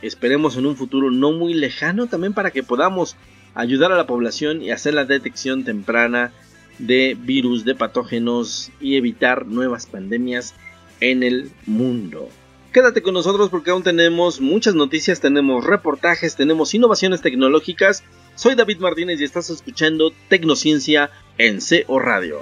esperemos 0.00 0.56
en 0.56 0.64
un 0.64 0.76
futuro 0.76 1.10
no 1.10 1.32
muy 1.32 1.52
lejano, 1.52 2.06
también 2.06 2.32
para 2.32 2.52
que 2.52 2.62
podamos 2.62 3.16
ayudar 3.54 3.92
a 3.92 3.96
la 3.96 4.06
población 4.06 4.62
y 4.62 4.70
hacer 4.70 4.94
la 4.94 5.04
detección 5.04 5.64
temprana 5.64 6.32
de 6.78 7.16
virus, 7.18 7.64
de 7.64 7.74
patógenos 7.74 8.70
y 8.80 8.96
evitar 8.96 9.46
nuevas 9.46 9.86
pandemias 9.86 10.54
en 11.00 11.22
el 11.22 11.50
mundo. 11.66 12.28
Quédate 12.72 13.02
con 13.02 13.12
nosotros 13.12 13.50
porque 13.50 13.70
aún 13.70 13.82
tenemos 13.82 14.40
muchas 14.40 14.74
noticias, 14.74 15.20
tenemos 15.20 15.64
reportajes, 15.64 16.36
tenemos 16.36 16.72
innovaciones 16.72 17.20
tecnológicas. 17.20 18.02
Soy 18.34 18.54
David 18.54 18.78
Martínez 18.78 19.20
y 19.20 19.24
estás 19.24 19.50
escuchando 19.50 20.12
Tecnociencia 20.28 21.10
en 21.36 21.58
CO 21.60 21.98
Radio. 21.98 22.38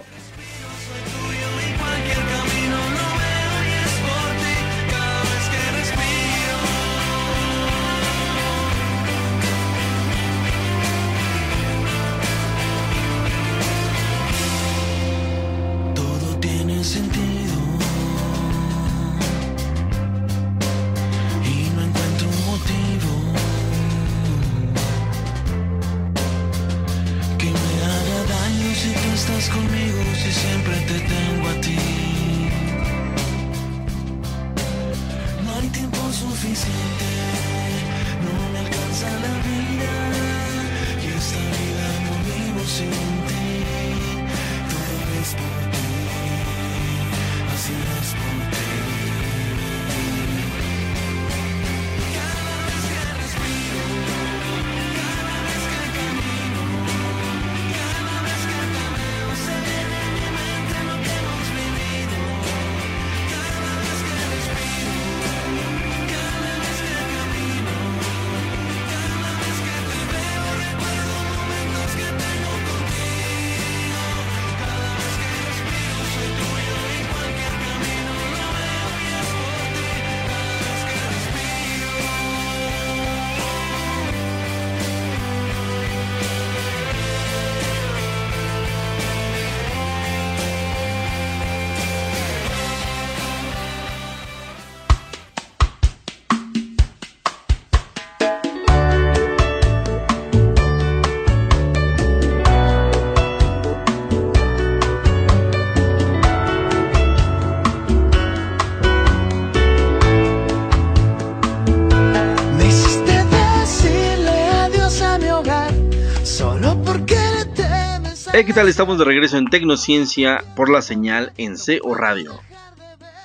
¿Qué 118.50 118.54
tal? 118.54 118.68
Estamos 118.68 118.98
de 118.98 119.04
regreso 119.04 119.38
en 119.38 119.46
Tecnociencia 119.46 120.42
por 120.56 120.70
la 120.70 120.82
señal 120.82 121.32
en 121.36 121.54
CO 121.54 121.94
Radio. 121.94 122.40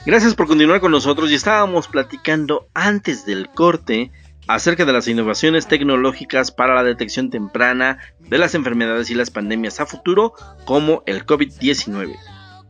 Gracias 0.06 0.36
por 0.36 0.46
continuar 0.46 0.82
con 0.82 0.92
nosotros 0.92 1.32
y 1.32 1.34
estábamos 1.34 1.88
platicando 1.88 2.68
antes 2.76 3.26
del 3.26 3.50
corte 3.50 4.12
acerca 4.46 4.86
de 4.86 4.94
las 4.94 5.08
innovaciones 5.08 5.66
tecnológicas 5.66 6.52
para 6.52 6.76
la 6.76 6.84
detección 6.84 7.32
temprana 7.32 7.98
de 8.20 8.38
las 8.38 8.54
enfermedades 8.54 9.10
y 9.10 9.16
las 9.16 9.32
pandemias 9.32 9.80
a 9.80 9.88
futuro 9.88 10.34
como 10.64 11.02
el 11.08 11.26
COVID-19. 11.26 12.16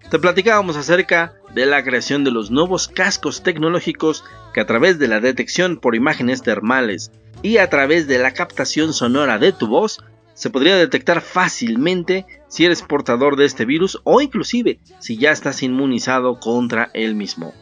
Te 0.09 0.17
platicábamos 0.17 0.77
acerca 0.77 1.33
de 1.53 1.65
la 1.65 1.83
creación 1.83 2.23
de 2.23 2.31
los 2.31 2.51
nuevos 2.51 2.87
cascos 2.87 3.43
tecnológicos 3.43 4.23
que 4.53 4.61
a 4.61 4.65
través 4.65 4.97
de 4.97 5.09
la 5.09 5.19
detección 5.19 5.75
por 5.75 5.93
imágenes 5.93 6.41
termales 6.41 7.11
y 7.41 7.57
a 7.57 7.69
través 7.69 8.07
de 8.07 8.17
la 8.17 8.31
captación 8.31 8.93
sonora 8.93 9.39
de 9.39 9.51
tu 9.51 9.67
voz 9.67 9.99
se 10.35 10.49
podría 10.51 10.75
detectar 10.75 11.21
fácilmente 11.21 12.27
si 12.47 12.65
eres 12.65 12.83
portador 12.83 13.37
de 13.37 13.45
este 13.45 13.65
virus 13.65 13.99
o 14.03 14.21
inclusive 14.21 14.79
si 14.99 15.17
ya 15.17 15.31
estás 15.31 15.63
inmunizado 15.63 16.39
contra 16.39 16.91
él 16.93 17.15
mismo. 17.15 17.53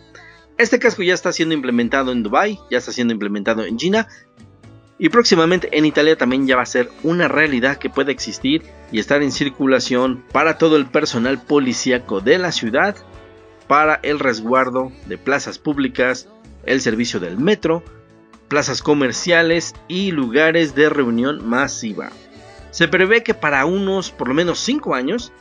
Este 0.58 0.80
casco 0.80 1.04
ya 1.04 1.14
está 1.14 1.32
siendo 1.32 1.56
implementado 1.56 2.12
en 2.12 2.24
Dubai, 2.24 2.60
ya 2.70 2.80
está 2.80 2.92
siendo 2.92 3.14
implementado 3.14 3.64
en 3.64 3.78
China 3.78 4.08
y 4.98 5.10
próximamente 5.10 5.70
en 5.78 5.86
Italia 5.86 6.18
también 6.18 6.48
ya 6.48 6.56
va 6.56 6.64
a 6.64 6.68
ser 6.68 6.90
una 7.04 7.28
realidad 7.28 7.78
que 7.78 7.90
puede 7.90 8.12
existir 8.12 8.64
y 8.92 9.00
estar 9.00 9.22
en 9.22 9.32
circulación 9.32 10.24
para 10.32 10.58
todo 10.58 10.76
el 10.76 10.88
personal 10.88 11.42
policíaco 11.42 12.22
de 12.22 12.38
la 12.40 12.52
ciudad 12.52 12.96
para 13.68 14.00
el 14.04 14.20
resguardo 14.20 14.92
de 15.06 15.18
plazas 15.18 15.60
públicas, 15.60 16.28
el 16.66 16.82
servicio 16.82 17.20
del 17.20 17.38
metro, 17.38 17.84
plazas 18.48 18.82
comerciales 18.82 19.74
y 19.88 20.12
lugares 20.12 20.76
de 20.76 20.90
reunión 20.90 21.48
masiva. 21.48 22.12
Se 22.74 22.88
prevé 22.88 23.22
que 23.22 23.36
para 23.36 23.66
unos 23.66 24.10
por 24.10 24.28
lo 24.28 24.34
menos 24.34 24.58
5 24.62 24.96
años, 24.96 25.32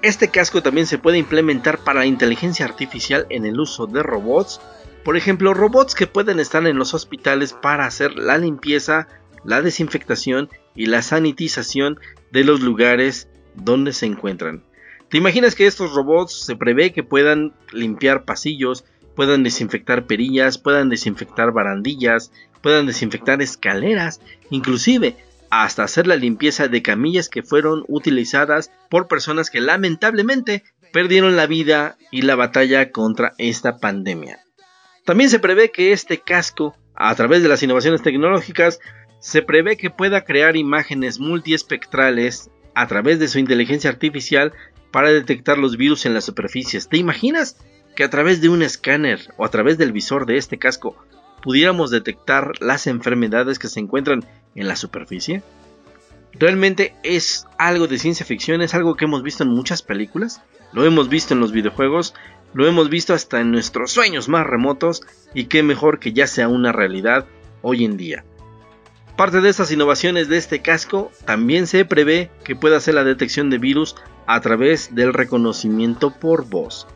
este 0.00 0.28
casco 0.28 0.62
también 0.62 0.86
se 0.86 0.96
puede 0.96 1.18
implementar 1.18 1.76
para 1.76 2.00
la 2.00 2.06
inteligencia 2.06 2.64
artificial 2.64 3.26
en 3.28 3.44
el 3.44 3.60
uso 3.60 3.86
de 3.86 4.02
robots, 4.02 4.58
por 5.04 5.18
ejemplo 5.18 5.52
robots 5.52 5.94
que 5.94 6.06
pueden 6.06 6.40
estar 6.40 6.66
en 6.66 6.78
los 6.78 6.94
hospitales 6.94 7.52
para 7.52 7.84
hacer 7.84 8.14
la 8.14 8.38
limpieza, 8.38 9.06
la 9.44 9.60
desinfectación 9.60 10.48
y 10.74 10.86
la 10.86 11.02
sanitización 11.02 12.00
de 12.30 12.42
los 12.42 12.62
lugares 12.62 13.28
donde 13.54 13.92
se 13.92 14.06
encuentran. 14.06 14.64
¿Te 15.10 15.18
imaginas 15.18 15.54
que 15.54 15.66
estos 15.66 15.92
robots 15.92 16.42
se 16.46 16.56
prevé 16.56 16.94
que 16.94 17.02
puedan 17.02 17.52
limpiar 17.70 18.24
pasillos, 18.24 18.86
puedan 19.14 19.42
desinfectar 19.42 20.06
perillas, 20.06 20.56
puedan 20.56 20.88
desinfectar 20.88 21.52
barandillas, 21.52 22.32
puedan 22.62 22.86
desinfectar 22.86 23.42
escaleras, 23.42 24.22
inclusive 24.48 25.16
hasta 25.52 25.82
hacer 25.82 26.06
la 26.06 26.16
limpieza 26.16 26.68
de 26.68 26.80
camillas 26.80 27.28
que 27.28 27.42
fueron 27.42 27.84
utilizadas 27.86 28.72
por 28.88 29.06
personas 29.06 29.50
que 29.50 29.60
lamentablemente 29.60 30.64
perdieron 30.94 31.36
la 31.36 31.46
vida 31.46 31.98
y 32.10 32.22
la 32.22 32.36
batalla 32.36 32.90
contra 32.90 33.34
esta 33.36 33.76
pandemia. 33.76 34.40
También 35.04 35.28
se 35.28 35.40
prevé 35.40 35.70
que 35.70 35.92
este 35.92 36.22
casco, 36.22 36.74
a 36.94 37.14
través 37.16 37.42
de 37.42 37.50
las 37.50 37.62
innovaciones 37.62 38.00
tecnológicas, 38.00 38.80
se 39.20 39.42
prevé 39.42 39.76
que 39.76 39.90
pueda 39.90 40.24
crear 40.24 40.56
imágenes 40.56 41.20
multiespectrales 41.20 42.50
a 42.74 42.86
través 42.86 43.18
de 43.18 43.28
su 43.28 43.38
inteligencia 43.38 43.90
artificial 43.90 44.54
para 44.90 45.12
detectar 45.12 45.58
los 45.58 45.76
virus 45.76 46.06
en 46.06 46.14
las 46.14 46.24
superficies. 46.24 46.88
¿Te 46.88 46.96
imaginas 46.96 47.58
que 47.94 48.04
a 48.04 48.10
través 48.10 48.40
de 48.40 48.48
un 48.48 48.62
escáner 48.62 49.20
o 49.36 49.44
a 49.44 49.50
través 49.50 49.76
del 49.76 49.92
visor 49.92 50.24
de 50.24 50.38
este 50.38 50.58
casco 50.58 50.96
pudiéramos 51.42 51.90
detectar 51.90 52.52
las 52.60 52.86
enfermedades 52.86 53.58
que 53.58 53.68
se 53.68 53.80
encuentran 53.80 54.24
en 54.54 54.68
la 54.68 54.76
superficie? 54.76 55.42
Realmente 56.32 56.94
es 57.02 57.46
algo 57.58 57.88
de 57.88 57.98
ciencia 57.98 58.24
ficción, 58.24 58.62
es 58.62 58.74
algo 58.74 58.96
que 58.96 59.04
hemos 59.04 59.22
visto 59.22 59.42
en 59.42 59.50
muchas 59.50 59.82
películas, 59.82 60.40
lo 60.72 60.84
hemos 60.86 61.10
visto 61.10 61.34
en 61.34 61.40
los 61.40 61.52
videojuegos, 61.52 62.14
lo 62.54 62.66
hemos 62.66 62.88
visto 62.88 63.12
hasta 63.12 63.40
en 63.40 63.50
nuestros 63.50 63.92
sueños 63.92 64.28
más 64.28 64.46
remotos 64.46 65.02
y 65.34 65.44
qué 65.44 65.62
mejor 65.62 65.98
que 65.98 66.12
ya 66.12 66.26
sea 66.26 66.48
una 66.48 66.72
realidad 66.72 67.26
hoy 67.60 67.84
en 67.84 67.96
día. 67.96 68.24
Parte 69.16 69.42
de 69.42 69.50
estas 69.50 69.70
innovaciones 69.70 70.28
de 70.28 70.38
este 70.38 70.60
casco 70.60 71.12
también 71.26 71.66
se 71.66 71.84
prevé 71.84 72.30
que 72.44 72.56
pueda 72.56 72.78
hacer 72.78 72.94
la 72.94 73.04
detección 73.04 73.50
de 73.50 73.58
virus 73.58 73.94
a 74.26 74.40
través 74.40 74.94
del 74.94 75.12
reconocimiento 75.12 76.10
por 76.10 76.48
voz. 76.48 76.86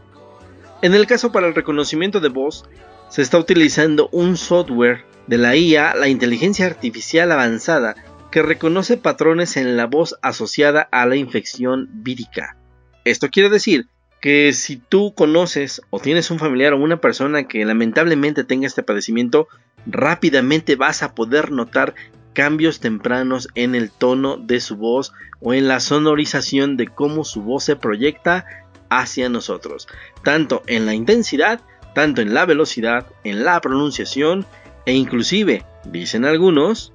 En 0.82 0.94
el 0.94 1.06
caso 1.06 1.32
para 1.32 1.46
el 1.46 1.54
reconocimiento 1.54 2.20
de 2.20 2.28
voz, 2.28 2.64
se 3.08 3.22
está 3.22 3.38
utilizando 3.38 4.08
un 4.12 4.36
software 4.36 5.04
de 5.26 5.38
la 5.38 5.56
IA, 5.56 5.94
la 5.94 6.08
inteligencia 6.08 6.66
artificial 6.66 7.32
avanzada, 7.32 7.96
que 8.30 8.42
reconoce 8.42 8.96
patrones 8.96 9.56
en 9.56 9.76
la 9.76 9.86
voz 9.86 10.16
asociada 10.22 10.88
a 10.90 11.06
la 11.06 11.16
infección 11.16 11.88
vírica. 11.92 12.56
Esto 13.04 13.30
quiere 13.30 13.48
decir 13.48 13.86
que 14.20 14.52
si 14.52 14.76
tú 14.76 15.14
conoces 15.14 15.82
o 15.90 16.00
tienes 16.00 16.30
un 16.30 16.38
familiar 16.38 16.72
o 16.72 16.78
una 16.78 17.00
persona 17.00 17.46
que 17.46 17.64
lamentablemente 17.64 18.44
tenga 18.44 18.66
este 18.66 18.82
padecimiento, 18.82 19.48
rápidamente 19.86 20.76
vas 20.76 21.02
a 21.02 21.14
poder 21.14 21.52
notar 21.52 21.94
cambios 22.32 22.80
tempranos 22.80 23.48
en 23.54 23.74
el 23.74 23.90
tono 23.90 24.36
de 24.36 24.60
su 24.60 24.76
voz 24.76 25.12
o 25.40 25.54
en 25.54 25.68
la 25.68 25.80
sonorización 25.80 26.76
de 26.76 26.88
cómo 26.88 27.24
su 27.24 27.42
voz 27.42 27.64
se 27.64 27.76
proyecta 27.76 28.44
hacia 28.90 29.28
nosotros, 29.28 29.88
tanto 30.22 30.62
en 30.66 30.86
la 30.86 30.94
intensidad, 30.94 31.60
tanto 31.96 32.20
en 32.20 32.34
la 32.34 32.44
velocidad, 32.44 33.06
en 33.24 33.42
la 33.42 33.58
pronunciación 33.62 34.44
e 34.84 34.92
inclusive, 34.92 35.64
dicen 35.86 36.26
algunos, 36.26 36.92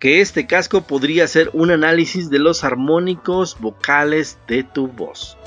que 0.00 0.20
este 0.20 0.48
casco 0.48 0.80
podría 0.80 1.28
ser 1.28 1.50
un 1.52 1.70
análisis 1.70 2.28
de 2.28 2.40
los 2.40 2.64
armónicos 2.64 3.56
vocales 3.60 4.38
de 4.48 4.64
tu 4.64 4.88
voz. 4.88 5.38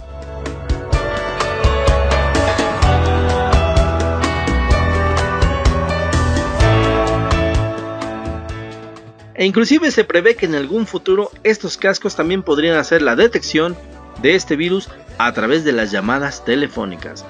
E 9.33 9.45
inclusive 9.45 9.91
se 9.91 10.05
prevé 10.05 10.37
que 10.37 10.45
en 10.45 10.55
algún 10.55 10.87
futuro 10.87 11.29
estos 11.43 11.75
cascos 11.75 12.15
también 12.15 12.41
podrían 12.41 12.77
hacer 12.77 13.01
la 13.01 13.17
detección 13.17 13.75
de 14.21 14.35
este 14.35 14.55
virus 14.55 14.87
a 15.17 15.33
través 15.33 15.65
de 15.65 15.73
las 15.73 15.91
llamadas 15.91 16.45
telefónicas. 16.45 17.25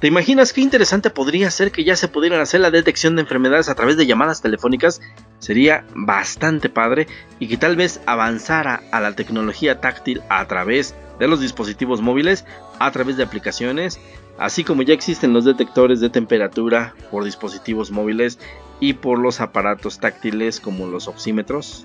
¿Te 0.00 0.06
imaginas 0.06 0.54
qué 0.54 0.62
interesante 0.62 1.10
podría 1.10 1.50
ser 1.50 1.72
que 1.72 1.84
ya 1.84 1.94
se 1.94 2.08
pudieran 2.08 2.40
hacer 2.40 2.62
la 2.62 2.70
detección 2.70 3.16
de 3.16 3.20
enfermedades 3.20 3.68
a 3.68 3.74
través 3.74 3.98
de 3.98 4.06
llamadas 4.06 4.40
telefónicas? 4.40 5.02
Sería 5.40 5.84
bastante 5.94 6.70
padre 6.70 7.06
y 7.38 7.48
que 7.48 7.58
tal 7.58 7.76
vez 7.76 8.00
avanzara 8.06 8.82
a 8.92 9.00
la 9.00 9.14
tecnología 9.14 9.82
táctil 9.82 10.22
a 10.30 10.48
través 10.48 10.94
de 11.18 11.28
los 11.28 11.38
dispositivos 11.38 12.00
móviles, 12.00 12.46
a 12.78 12.90
través 12.92 13.18
de 13.18 13.24
aplicaciones, 13.24 14.00
así 14.38 14.64
como 14.64 14.80
ya 14.80 14.94
existen 14.94 15.34
los 15.34 15.44
detectores 15.44 16.00
de 16.00 16.08
temperatura 16.08 16.94
por 17.10 17.24
dispositivos 17.24 17.90
móviles 17.90 18.38
y 18.80 18.94
por 18.94 19.18
los 19.18 19.42
aparatos 19.42 19.98
táctiles 19.98 20.60
como 20.60 20.86
los 20.86 21.08
oxímetros, 21.08 21.84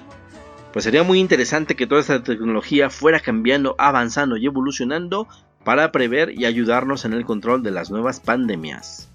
pues 0.72 0.84
sería 0.84 1.04
muy 1.04 1.20
interesante 1.20 1.76
que 1.76 1.88
toda 1.88 2.00
esta 2.02 2.24
tecnología 2.24 2.90
fuera 2.90 3.20
cambiando, 3.20 3.76
avanzando 3.78 4.38
y 4.38 4.46
evolucionando 4.46 5.28
para 5.66 5.92
prever 5.92 6.32
y 6.32 6.46
ayudarnos 6.46 7.04
en 7.04 7.12
el 7.14 7.26
control 7.26 7.64
de 7.64 7.72
las 7.72 7.92
nuevas 7.92 8.22
pandemias. 8.22 9.10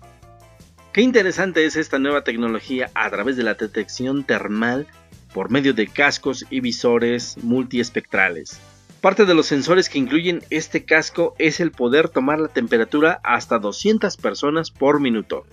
Qué 0.92 1.00
interesante 1.00 1.64
es 1.64 1.76
esta 1.76 2.00
nueva 2.00 2.24
tecnología 2.24 2.90
a 2.94 3.08
través 3.08 3.36
de 3.36 3.44
la 3.44 3.54
detección 3.54 4.24
termal 4.24 4.88
por 5.32 5.50
medio 5.50 5.72
de 5.72 5.86
cascos 5.86 6.44
y 6.50 6.60
visores 6.60 7.38
multiespectrales. 7.42 8.60
Parte 9.00 9.24
de 9.24 9.34
los 9.34 9.46
sensores 9.46 9.88
que 9.88 10.00
incluyen 10.00 10.42
este 10.50 10.84
casco 10.84 11.34
es 11.38 11.60
el 11.60 11.70
poder 11.70 12.08
tomar 12.08 12.40
la 12.40 12.48
temperatura 12.48 13.20
hasta 13.22 13.60
200 13.60 14.16
personas 14.16 14.72
por 14.72 15.00
minuto. 15.00 15.46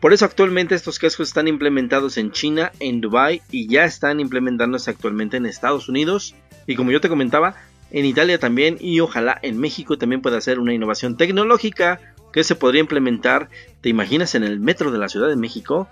Por 0.00 0.12
eso 0.12 0.26
actualmente 0.26 0.74
estos 0.74 0.98
cascos 0.98 1.28
están 1.28 1.48
implementados 1.48 2.18
en 2.18 2.30
China, 2.30 2.72
en 2.78 3.00
Dubai 3.00 3.40
y 3.50 3.68
ya 3.68 3.84
están 3.84 4.20
implementándose 4.20 4.90
actualmente 4.90 5.38
en 5.38 5.46
Estados 5.46 5.88
Unidos. 5.88 6.34
Y 6.66 6.76
como 6.76 6.90
yo 6.90 7.00
te 7.00 7.08
comentaba, 7.08 7.56
en 7.92 8.06
Italia 8.06 8.38
también 8.38 8.78
y 8.80 9.00
ojalá 9.00 9.38
en 9.42 9.60
México 9.60 9.98
también 9.98 10.22
pueda 10.22 10.40
ser 10.40 10.58
una 10.58 10.72
innovación 10.72 11.16
tecnológica 11.16 12.00
que 12.32 12.42
se 12.42 12.56
podría 12.56 12.80
implementar, 12.80 13.50
¿te 13.82 13.90
imaginas 13.90 14.34
en 14.34 14.42
el 14.42 14.58
metro 14.58 14.90
de 14.90 14.98
la 14.98 15.10
Ciudad 15.10 15.28
de 15.28 15.36
México? 15.36 15.88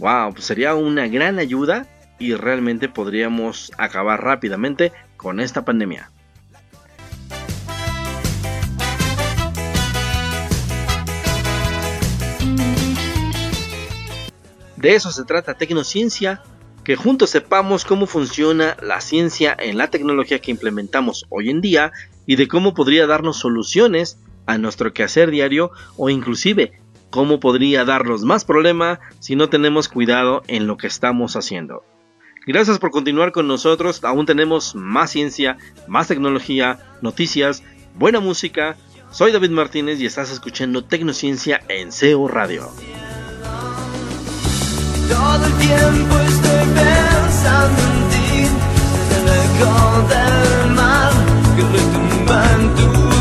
Wow, 0.00 0.32
pues 0.32 0.44
sería 0.44 0.74
una 0.74 1.06
gran 1.06 1.38
ayuda 1.38 1.86
y 2.18 2.34
realmente 2.34 2.88
podríamos 2.88 3.70
acabar 3.78 4.24
rápidamente 4.24 4.92
con 5.16 5.38
esta 5.38 5.64
pandemia. 5.64 6.10
De 14.76 14.94
eso 14.96 15.12
se 15.12 15.24
trata 15.24 15.54
Tecnociencia, 15.54 16.42
que 16.84 16.96
juntos 16.96 17.30
sepamos 17.30 17.84
cómo 17.84 18.06
funciona 18.06 18.76
la 18.82 19.00
ciencia 19.00 19.56
en 19.58 19.78
la 19.78 19.88
tecnología 19.88 20.38
que 20.38 20.50
implementamos 20.50 21.24
hoy 21.30 21.50
en 21.50 21.60
día 21.60 21.92
y 22.26 22.36
de 22.36 22.46
cómo 22.46 22.74
podría 22.74 23.06
darnos 23.06 23.38
soluciones 23.38 24.18
a 24.46 24.58
nuestro 24.58 24.92
quehacer 24.92 25.30
diario 25.30 25.70
o 25.96 26.10
inclusive 26.10 26.72
cómo 27.10 27.40
podría 27.40 27.84
darnos 27.84 28.22
más 28.22 28.44
problema 28.44 29.00
si 29.20 29.36
no 29.36 29.48
tenemos 29.48 29.88
cuidado 29.88 30.42
en 30.46 30.66
lo 30.66 30.76
que 30.76 30.86
estamos 30.86 31.36
haciendo. 31.36 31.84
Gracias 32.46 32.78
por 32.78 32.90
continuar 32.90 33.32
con 33.32 33.48
nosotros, 33.48 34.04
aún 34.04 34.26
tenemos 34.26 34.74
más 34.74 35.10
ciencia, 35.10 35.56
más 35.88 36.08
tecnología, 36.08 36.78
noticias, 37.00 37.62
buena 37.94 38.20
música. 38.20 38.76
Soy 39.10 39.32
David 39.32 39.50
Martínez 39.50 40.00
y 40.00 40.06
estás 40.06 40.30
escuchando 40.30 40.84
Tecnociencia 40.84 41.62
en 41.68 41.92
SEO 41.92 42.28
Radio. 42.28 42.68
Todo 45.08 45.46
el 45.46 45.52
tiempo 45.54 46.18
estoy 46.18 46.64
pensando 46.74 47.80
en 47.82 48.08
ti, 48.10 48.46
en 48.46 49.10
el 49.18 49.28
eco 49.44 49.72
del 50.08 50.74
mar 50.74 51.12
que 51.56 51.62
retumba 51.62 52.36
en 52.52 52.74
tus 52.74 53.13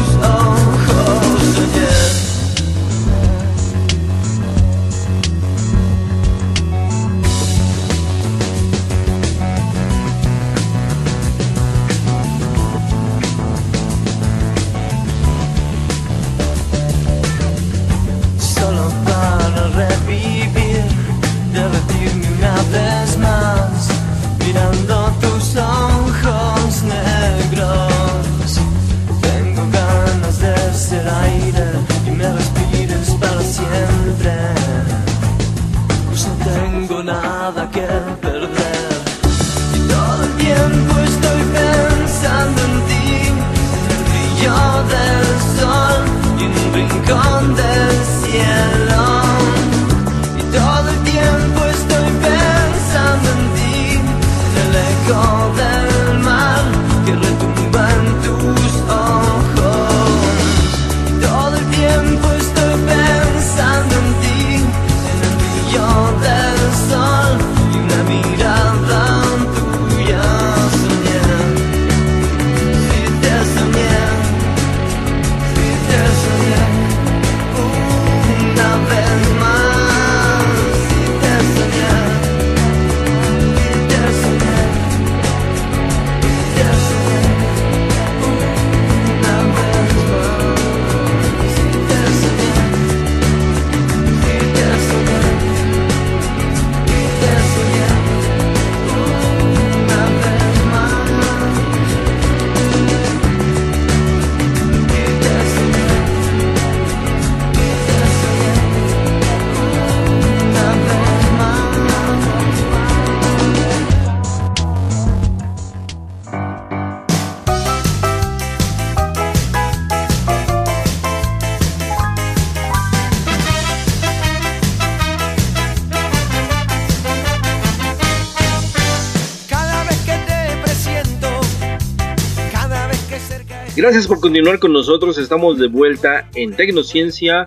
Gracias 133.83 134.07
por 134.07 134.21
continuar 134.21 134.59
con 134.59 134.71
nosotros. 134.71 135.17
Estamos 135.17 135.59
de 135.59 135.67
vuelta 135.67 136.29
en 136.35 136.55
Tecnociencia 136.55 137.43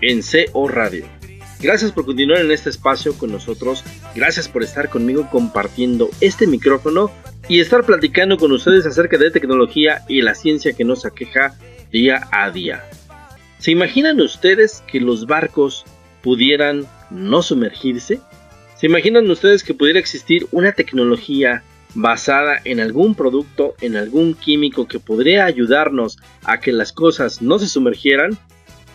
en 0.00 0.20
CO 0.20 0.66
Radio. 0.66 1.06
Gracias 1.60 1.92
por 1.92 2.06
continuar 2.06 2.40
en 2.40 2.50
este 2.50 2.70
espacio 2.70 3.16
con 3.16 3.30
nosotros. 3.30 3.84
Gracias 4.16 4.48
por 4.48 4.64
estar 4.64 4.88
conmigo 4.88 5.28
compartiendo 5.30 6.10
este 6.20 6.48
micrófono 6.48 7.12
y 7.48 7.60
estar 7.60 7.84
platicando 7.84 8.36
con 8.36 8.50
ustedes 8.50 8.84
acerca 8.84 9.16
de 9.16 9.30
tecnología 9.30 10.02
y 10.08 10.22
la 10.22 10.34
ciencia 10.34 10.72
que 10.72 10.82
nos 10.82 11.06
aqueja 11.06 11.56
día 11.92 12.26
a 12.32 12.50
día. 12.50 12.82
¿Se 13.60 13.70
imaginan 13.70 14.20
ustedes 14.20 14.82
que 14.88 14.98
los 14.98 15.26
barcos 15.26 15.84
pudieran 16.20 16.84
no 17.10 17.42
sumergirse? 17.42 18.18
¿Se 18.74 18.86
imaginan 18.86 19.30
ustedes 19.30 19.62
que 19.62 19.74
pudiera 19.74 20.00
existir 20.00 20.48
una 20.50 20.72
tecnología 20.72 21.62
basada 21.94 22.60
en 22.64 22.80
algún 22.80 23.14
producto, 23.14 23.74
en 23.80 23.96
algún 23.96 24.34
químico 24.34 24.86
que 24.86 25.00
podría 25.00 25.44
ayudarnos 25.44 26.18
a 26.44 26.60
que 26.60 26.72
las 26.72 26.92
cosas 26.92 27.42
no 27.42 27.58
se 27.58 27.66
sumergieran, 27.66 28.38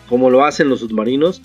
como 0.08 0.30
lo 0.30 0.44
hacen 0.44 0.68
los 0.68 0.80
submarinos, 0.80 1.42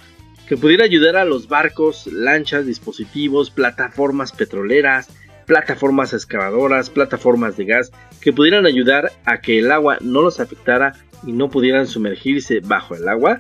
que 0.48 0.58
pudiera 0.58 0.84
ayudar 0.84 1.16
a 1.16 1.26
los 1.26 1.48
barcos, 1.48 2.08
lanchas, 2.08 2.66
dispositivos, 2.66 3.50
plataformas 3.50 4.32
petroleras, 4.32 5.10
plataformas 5.46 6.14
excavadoras, 6.14 6.90
plataformas 6.90 7.58
de 7.58 7.66
gas, 7.66 7.92
que 8.22 8.34
pudieran 8.34 8.66
ayudar 8.66 9.12
a 9.26 9.42
que 9.42 9.60
el 9.60 9.72
agua 9.72 9.98
no 10.02 10.22
los 10.22 10.40
afectara 10.40 10.94
y 11.26 11.32
no 11.32 11.50
pudieran 11.50 11.88
sumergirse 11.88 12.60
bajo 12.60 12.96
el 12.96 13.08
agua? 13.08 13.38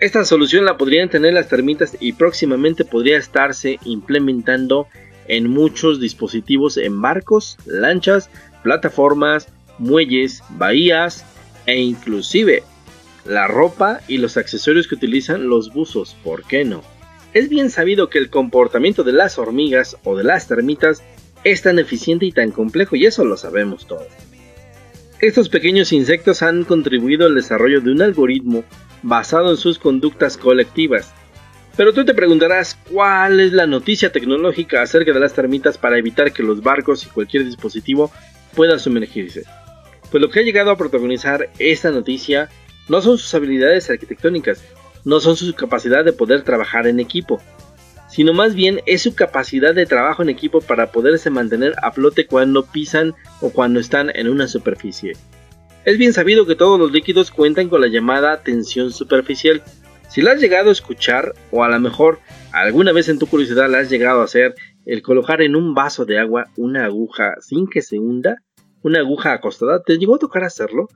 Esta 0.00 0.24
solución 0.24 0.64
la 0.64 0.78
podrían 0.78 1.10
tener 1.10 1.34
las 1.34 1.48
termitas 1.48 1.96
y 2.00 2.14
próximamente 2.14 2.84
podría 2.86 3.18
estarse 3.18 3.78
implementando 3.84 4.88
en 5.30 5.48
muchos 5.48 6.00
dispositivos 6.00 6.76
en 6.76 7.00
barcos, 7.00 7.56
lanchas, 7.64 8.28
plataformas, 8.64 9.46
muelles, 9.78 10.42
bahías 10.50 11.24
e 11.66 11.80
inclusive 11.80 12.64
la 13.24 13.46
ropa 13.46 14.00
y 14.08 14.18
los 14.18 14.36
accesorios 14.36 14.88
que 14.88 14.96
utilizan 14.96 15.48
los 15.48 15.72
buzos, 15.72 16.16
¿por 16.24 16.42
qué 16.42 16.64
no? 16.64 16.82
Es 17.32 17.48
bien 17.48 17.70
sabido 17.70 18.10
que 18.10 18.18
el 18.18 18.28
comportamiento 18.28 19.04
de 19.04 19.12
las 19.12 19.38
hormigas 19.38 19.96
o 20.02 20.16
de 20.16 20.24
las 20.24 20.48
termitas 20.48 21.04
es 21.44 21.62
tan 21.62 21.78
eficiente 21.78 22.26
y 22.26 22.32
tan 22.32 22.50
complejo 22.50 22.96
y 22.96 23.06
eso 23.06 23.24
lo 23.24 23.36
sabemos 23.36 23.86
todos. 23.86 24.08
Estos 25.20 25.48
pequeños 25.48 25.92
insectos 25.92 26.42
han 26.42 26.64
contribuido 26.64 27.26
al 27.26 27.36
desarrollo 27.36 27.80
de 27.80 27.92
un 27.92 28.02
algoritmo 28.02 28.64
basado 29.04 29.50
en 29.50 29.58
sus 29.58 29.78
conductas 29.78 30.36
colectivas. 30.36 31.12
Pero 31.80 31.94
tú 31.94 32.04
te 32.04 32.12
preguntarás 32.12 32.78
cuál 32.92 33.40
es 33.40 33.54
la 33.54 33.66
noticia 33.66 34.12
tecnológica 34.12 34.82
acerca 34.82 35.14
de 35.14 35.20
las 35.20 35.32
termitas 35.32 35.78
para 35.78 35.96
evitar 35.96 36.30
que 36.30 36.42
los 36.42 36.62
barcos 36.62 37.06
y 37.06 37.08
cualquier 37.08 37.46
dispositivo 37.46 38.12
puedan 38.54 38.78
sumergirse. 38.78 39.44
Pues 40.10 40.20
lo 40.20 40.28
que 40.28 40.40
ha 40.40 40.42
llegado 40.42 40.70
a 40.70 40.76
protagonizar 40.76 41.48
esta 41.58 41.90
noticia 41.90 42.50
no 42.90 43.00
son 43.00 43.16
sus 43.16 43.32
habilidades 43.32 43.88
arquitectónicas, 43.88 44.62
no 45.06 45.20
son 45.20 45.38
su 45.38 45.54
capacidad 45.54 46.04
de 46.04 46.12
poder 46.12 46.42
trabajar 46.42 46.86
en 46.86 47.00
equipo, 47.00 47.40
sino 48.10 48.34
más 48.34 48.54
bien 48.54 48.82
es 48.84 49.00
su 49.00 49.14
capacidad 49.14 49.74
de 49.74 49.86
trabajo 49.86 50.22
en 50.22 50.28
equipo 50.28 50.60
para 50.60 50.92
poderse 50.92 51.30
mantener 51.30 51.72
a 51.80 51.92
flote 51.92 52.26
cuando 52.26 52.66
pisan 52.66 53.14
o 53.40 53.48
cuando 53.48 53.80
están 53.80 54.14
en 54.14 54.28
una 54.28 54.48
superficie. 54.48 55.14
Es 55.86 55.96
bien 55.96 56.12
sabido 56.12 56.46
que 56.46 56.56
todos 56.56 56.78
los 56.78 56.92
líquidos 56.92 57.30
cuentan 57.30 57.70
con 57.70 57.80
la 57.80 57.88
llamada 57.88 58.42
tensión 58.42 58.92
superficial. 58.92 59.62
Si 60.10 60.22
la 60.22 60.32
has 60.32 60.40
llegado 60.40 60.70
a 60.70 60.72
escuchar, 60.72 61.34
o 61.52 61.62
a 61.62 61.68
lo 61.68 61.78
mejor 61.78 62.18
alguna 62.50 62.90
vez 62.90 63.08
en 63.08 63.20
tu 63.20 63.28
curiosidad 63.28 63.70
la 63.70 63.78
has 63.78 63.90
llegado 63.90 64.20
a 64.20 64.24
hacer, 64.24 64.56
el 64.84 65.02
colocar 65.02 65.40
en 65.40 65.54
un 65.54 65.72
vaso 65.72 66.04
de 66.04 66.18
agua 66.18 66.46
una 66.56 66.86
aguja 66.86 67.34
sin 67.38 67.68
que 67.68 67.80
se 67.80 68.00
hunda, 68.00 68.42
una 68.82 68.98
aguja 68.98 69.32
acostada, 69.32 69.84
¿te 69.84 69.98
llegó 69.98 70.16
a 70.16 70.18
tocar 70.18 70.42
hacerlo? 70.42 70.88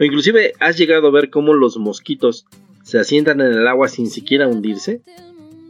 O 0.00 0.04
inclusive 0.04 0.54
has 0.58 0.78
llegado 0.78 1.08
a 1.08 1.10
ver 1.10 1.28
cómo 1.28 1.52
los 1.52 1.76
mosquitos 1.76 2.46
se 2.82 2.98
asientan 2.98 3.42
en 3.42 3.52
el 3.52 3.68
agua 3.68 3.88
sin 3.88 4.06
siquiera 4.06 4.48
hundirse. 4.48 5.02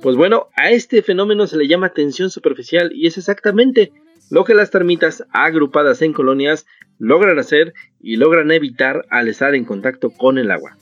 Pues 0.01 0.15
bueno, 0.15 0.47
a 0.57 0.71
este 0.71 1.03
fenómeno 1.03 1.49
se 1.49 1.57
le 1.57 1.67
llama 1.67 1.95
tensión 1.95 2.31
superficial 2.31 2.93
y 2.95 3.09
es 3.09 3.19
exactamente 3.19 3.91
lo 4.31 4.45
que 4.45 4.55
las 4.55 4.71
termitas 4.71 5.25
agrupadas 5.33 6.03
en 6.03 6.13
colonias 6.13 6.67
logran 7.01 7.41
hacer 7.41 7.75
y 8.01 8.15
logran 8.15 8.53
evitar 8.53 9.07
al 9.11 9.27
estar 9.27 9.57
en 9.57 9.65
contacto 9.65 10.11
con 10.11 10.39
el 10.39 10.53
agua. 10.53 10.79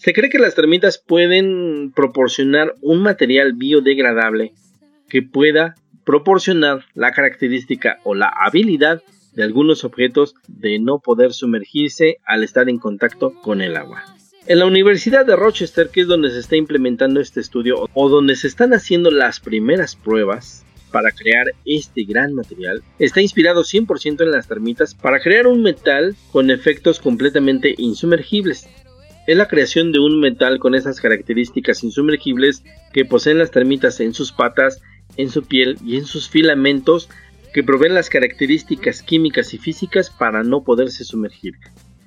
Se 0.00 0.14
cree 0.14 0.30
que 0.30 0.38
las 0.38 0.54
termitas 0.54 0.96
pueden 0.96 1.92
proporcionar 1.94 2.74
un 2.80 3.02
material 3.02 3.52
biodegradable 3.52 4.54
que 5.10 5.20
pueda 5.20 5.74
proporcionar 6.06 6.86
la 6.94 7.12
característica 7.12 7.98
o 8.04 8.14
la 8.14 8.28
habilidad 8.28 9.02
de 9.34 9.42
algunos 9.42 9.84
objetos 9.84 10.36
de 10.48 10.78
no 10.78 11.00
poder 11.00 11.34
sumergirse 11.34 12.16
al 12.24 12.42
estar 12.44 12.70
en 12.70 12.78
contacto 12.78 13.34
con 13.42 13.60
el 13.60 13.76
agua. 13.76 14.02
En 14.46 14.60
la 14.60 14.64
Universidad 14.64 15.26
de 15.26 15.36
Rochester, 15.36 15.90
que 15.90 16.00
es 16.00 16.06
donde 16.06 16.30
se 16.30 16.38
está 16.38 16.56
implementando 16.56 17.20
este 17.20 17.40
estudio 17.40 17.86
o 17.92 18.08
donde 18.08 18.36
se 18.36 18.46
están 18.46 18.72
haciendo 18.72 19.10
las 19.10 19.38
primeras 19.38 19.96
pruebas 19.96 20.64
para 20.90 21.10
crear 21.10 21.44
este 21.66 22.04
gran 22.04 22.32
material, 22.32 22.82
está 22.98 23.20
inspirado 23.20 23.64
100% 23.64 24.22
en 24.22 24.30
las 24.30 24.48
termitas 24.48 24.94
para 24.94 25.20
crear 25.20 25.46
un 25.46 25.60
metal 25.60 26.16
con 26.32 26.50
efectos 26.50 27.00
completamente 27.00 27.74
insumergibles. 27.76 28.66
Es 29.30 29.36
la 29.36 29.46
creación 29.46 29.92
de 29.92 30.00
un 30.00 30.18
metal 30.18 30.58
con 30.58 30.74
esas 30.74 31.00
características 31.00 31.84
insumergibles 31.84 32.64
que 32.92 33.04
poseen 33.04 33.38
las 33.38 33.52
termitas 33.52 34.00
en 34.00 34.12
sus 34.12 34.32
patas, 34.32 34.82
en 35.16 35.30
su 35.30 35.44
piel 35.44 35.78
y 35.86 35.98
en 35.98 36.04
sus 36.04 36.28
filamentos 36.28 37.08
que 37.54 37.62
proveen 37.62 37.94
las 37.94 38.10
características 38.10 39.04
químicas 39.04 39.54
y 39.54 39.58
físicas 39.58 40.10
para 40.10 40.42
no 40.42 40.64
poderse 40.64 41.04
sumergir. 41.04 41.54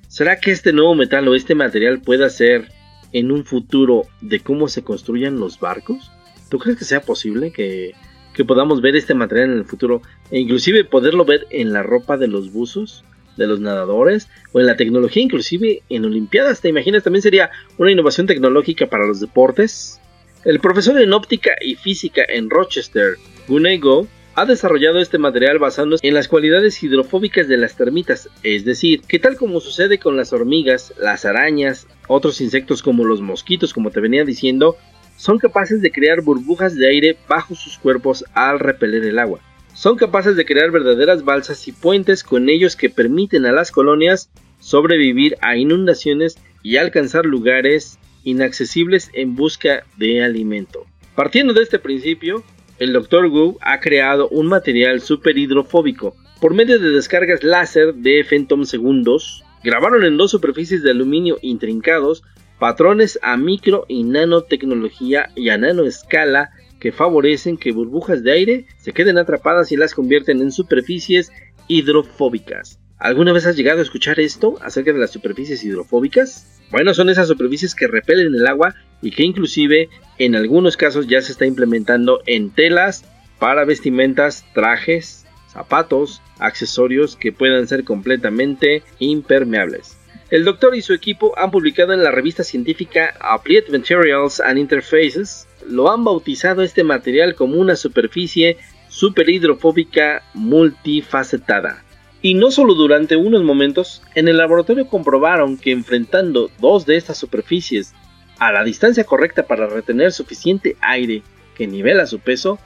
¿Será 0.09 0.41
que 0.41 0.51
este 0.51 0.73
nuevo 0.73 0.95
metal 0.95 1.25
o 1.29 1.33
este 1.33 1.55
material 1.55 2.01
pueda 2.01 2.29
ser 2.29 2.67
en 3.13 3.31
un 3.31 3.45
futuro 3.45 4.01
de 4.19 4.41
cómo 4.41 4.67
se 4.67 4.83
construyan 4.83 5.39
los 5.39 5.61
barcos? 5.61 6.11
¿Tú 6.49 6.59
crees 6.59 6.77
que 6.77 6.83
sea 6.83 7.03
posible 7.03 7.53
que, 7.53 7.93
que 8.33 8.43
podamos 8.43 8.81
ver 8.81 8.97
este 8.97 9.13
material 9.13 9.51
en 9.51 9.59
el 9.59 9.65
futuro 9.65 10.01
e 10.29 10.41
inclusive 10.41 10.83
poderlo 10.83 11.23
ver 11.23 11.47
en 11.51 11.71
la 11.71 11.83
ropa 11.83 12.17
de 12.17 12.27
los 12.27 12.51
buzos, 12.51 13.05
de 13.37 13.47
los 13.47 13.59
nadadores 13.59 14.29
o 14.51 14.59
en 14.59 14.65
la 14.65 14.75
tecnología, 14.75 15.23
inclusive 15.23 15.83
en 15.89 16.05
Olimpiadas? 16.05 16.61
¿Te 16.61 16.69
imaginas? 16.69 17.03
También 17.03 17.21
sería 17.21 17.51
una 17.77 17.91
innovación 17.91 18.27
tecnológica 18.27 18.87
para 18.87 19.05
los 19.05 19.19
deportes. 19.19 19.99
El 20.45 20.59
profesor 20.59 20.99
en 21.01 21.13
óptica 21.13 21.51
y 21.61 21.75
física 21.75 22.21
en 22.27 22.49
Rochester, 22.49 23.15
Gunay 23.47 23.77
Go, 23.77 24.07
ha 24.35 24.45
desarrollado 24.45 24.99
este 24.99 25.17
material 25.17 25.59
basándose 25.59 26.05
en 26.07 26.15
las 26.15 26.27
cualidades 26.27 26.81
hidrofóbicas 26.81 27.47
de 27.47 27.57
las 27.57 27.75
termitas, 27.75 28.29
es 28.41 28.65
decir, 28.65 29.01
que 29.01 29.19
tal 29.19 29.37
como 29.37 29.59
sucede 29.59 29.99
con 29.99 30.17
las 30.17 30.33
hormigas, 30.33 30.93
las 30.99 31.25
arañas, 31.25 31.87
otros 32.07 32.41
insectos 32.41 32.81
como 32.81 33.05
los 33.05 33.21
mosquitos, 33.21 33.73
como 33.73 33.91
te 33.91 33.99
venía 33.99 34.25
diciendo, 34.25 34.75
son 35.17 35.37
capaces 35.37 35.81
de 35.81 35.91
crear 35.91 36.21
burbujas 36.21 36.75
de 36.75 36.87
aire 36.87 37.17
bajo 37.27 37.53
sus 37.55 37.77
cuerpos 37.77 38.25
al 38.33 38.59
repeler 38.59 39.03
el 39.05 39.19
agua. 39.19 39.39
Son 39.73 39.97
capaces 39.97 40.35
de 40.35 40.45
crear 40.45 40.71
verdaderas 40.71 41.23
balsas 41.25 41.67
y 41.67 41.71
puentes 41.71 42.23
con 42.23 42.47
ellos 42.47 42.75
que 42.75 42.89
permiten 42.89 43.45
a 43.45 43.51
las 43.51 43.71
colonias 43.71 44.29
sobrevivir 44.59 45.35
a 45.41 45.57
inundaciones 45.57 46.37
y 46.61 46.77
alcanzar 46.77 47.25
lugares 47.25 47.99
inaccesibles 48.23 49.09
en 49.13 49.35
busca 49.35 49.83
de 49.97 50.23
alimento. 50.23 50.85
Partiendo 51.15 51.53
de 51.53 51.63
este 51.63 51.79
principio, 51.79 52.43
el 52.79 52.93
Dr. 52.93 53.25
Wu 53.25 53.57
ha 53.61 53.79
creado 53.79 54.29
un 54.29 54.47
material 54.47 55.01
super 55.01 55.37
hidrofóbico. 55.37 56.15
Por 56.39 56.53
medio 56.53 56.79
de 56.79 56.89
descargas 56.89 57.43
láser 57.43 57.93
de 57.95 58.23
femtosegundos, 58.23 59.43
grabaron 59.63 60.03
en 60.03 60.17
dos 60.17 60.31
superficies 60.31 60.83
de 60.83 60.91
aluminio 60.91 61.37
intrincados 61.41 62.23
patrones 62.59 63.19
a 63.21 63.35
micro 63.37 63.85
y 63.87 64.03
nanotecnología 64.03 65.29
y 65.35 65.49
a 65.49 65.57
nanoescala 65.57 66.51
que 66.83 66.91
favorecen 66.91 67.55
que 67.55 67.71
burbujas 67.71 68.23
de 68.23 68.33
aire 68.33 68.65
se 68.75 68.91
queden 68.91 69.17
atrapadas 69.17 69.71
y 69.71 69.77
las 69.77 69.93
convierten 69.93 70.41
en 70.41 70.51
superficies 70.51 71.31
hidrofóbicas. 71.69 72.77
¿Alguna 72.97 73.31
vez 73.31 73.45
has 73.45 73.55
llegado 73.55 73.79
a 73.79 73.83
escuchar 73.83 74.19
esto 74.19 74.55
acerca 74.61 74.91
de 74.91 74.99
las 74.99 75.11
superficies 75.11 75.63
hidrofóbicas? 75.63 76.61
Bueno, 76.71 76.93
son 76.93 77.07
esas 77.07 77.29
superficies 77.29 77.73
que 77.73 77.87
repelen 77.87 78.35
el 78.35 78.45
agua 78.47 78.75
y 79.01 79.11
que 79.11 79.23
inclusive 79.23 79.87
en 80.17 80.35
algunos 80.35 80.75
casos 80.75 81.07
ya 81.07 81.21
se 81.21 81.31
está 81.31 81.45
implementando 81.45 82.19
en 82.25 82.49
telas 82.49 83.05
para 83.39 83.63
vestimentas, 83.63 84.43
trajes, 84.53 85.25
zapatos, 85.47 86.21
accesorios 86.37 87.15
que 87.15 87.31
puedan 87.31 87.65
ser 87.65 87.85
completamente 87.85 88.83
impermeables. 88.99 89.97
El 90.31 90.43
doctor 90.43 90.75
y 90.75 90.81
su 90.81 90.93
equipo 90.93 91.31
han 91.37 91.49
publicado 91.49 91.93
en 91.93 92.03
la 92.03 92.11
revista 92.11 92.43
científica 92.43 93.13
Applied 93.21 93.69
Materials 93.69 94.41
and 94.41 94.57
Interfaces, 94.57 95.47
lo 95.67 95.91
han 95.91 96.03
bautizado 96.03 96.61
este 96.61 96.83
material 96.83 97.35
como 97.35 97.59
una 97.59 97.75
superficie 97.75 98.57
superhidrofóbica 98.89 100.23
multifacetada. 100.33 101.83
Y 102.21 102.35
no 102.35 102.51
solo 102.51 102.73
durante 102.73 103.15
unos 103.15 103.43
momentos, 103.43 104.01
en 104.15 104.27
el 104.27 104.37
laboratorio 104.37 104.87
comprobaron 104.87 105.57
que 105.57 105.71
enfrentando 105.71 106.49
dos 106.59 106.85
de 106.85 106.95
estas 106.95 107.17
superficies 107.17 107.93
a 108.39 108.51
la 108.51 108.63
distancia 108.63 109.03
correcta 109.03 109.43
para 109.43 109.67
retener 109.67 110.11
suficiente 110.11 110.77
aire 110.81 111.21
que 111.55 111.67
nivela 111.67 112.05
su 112.05 112.19
peso, 112.19 112.59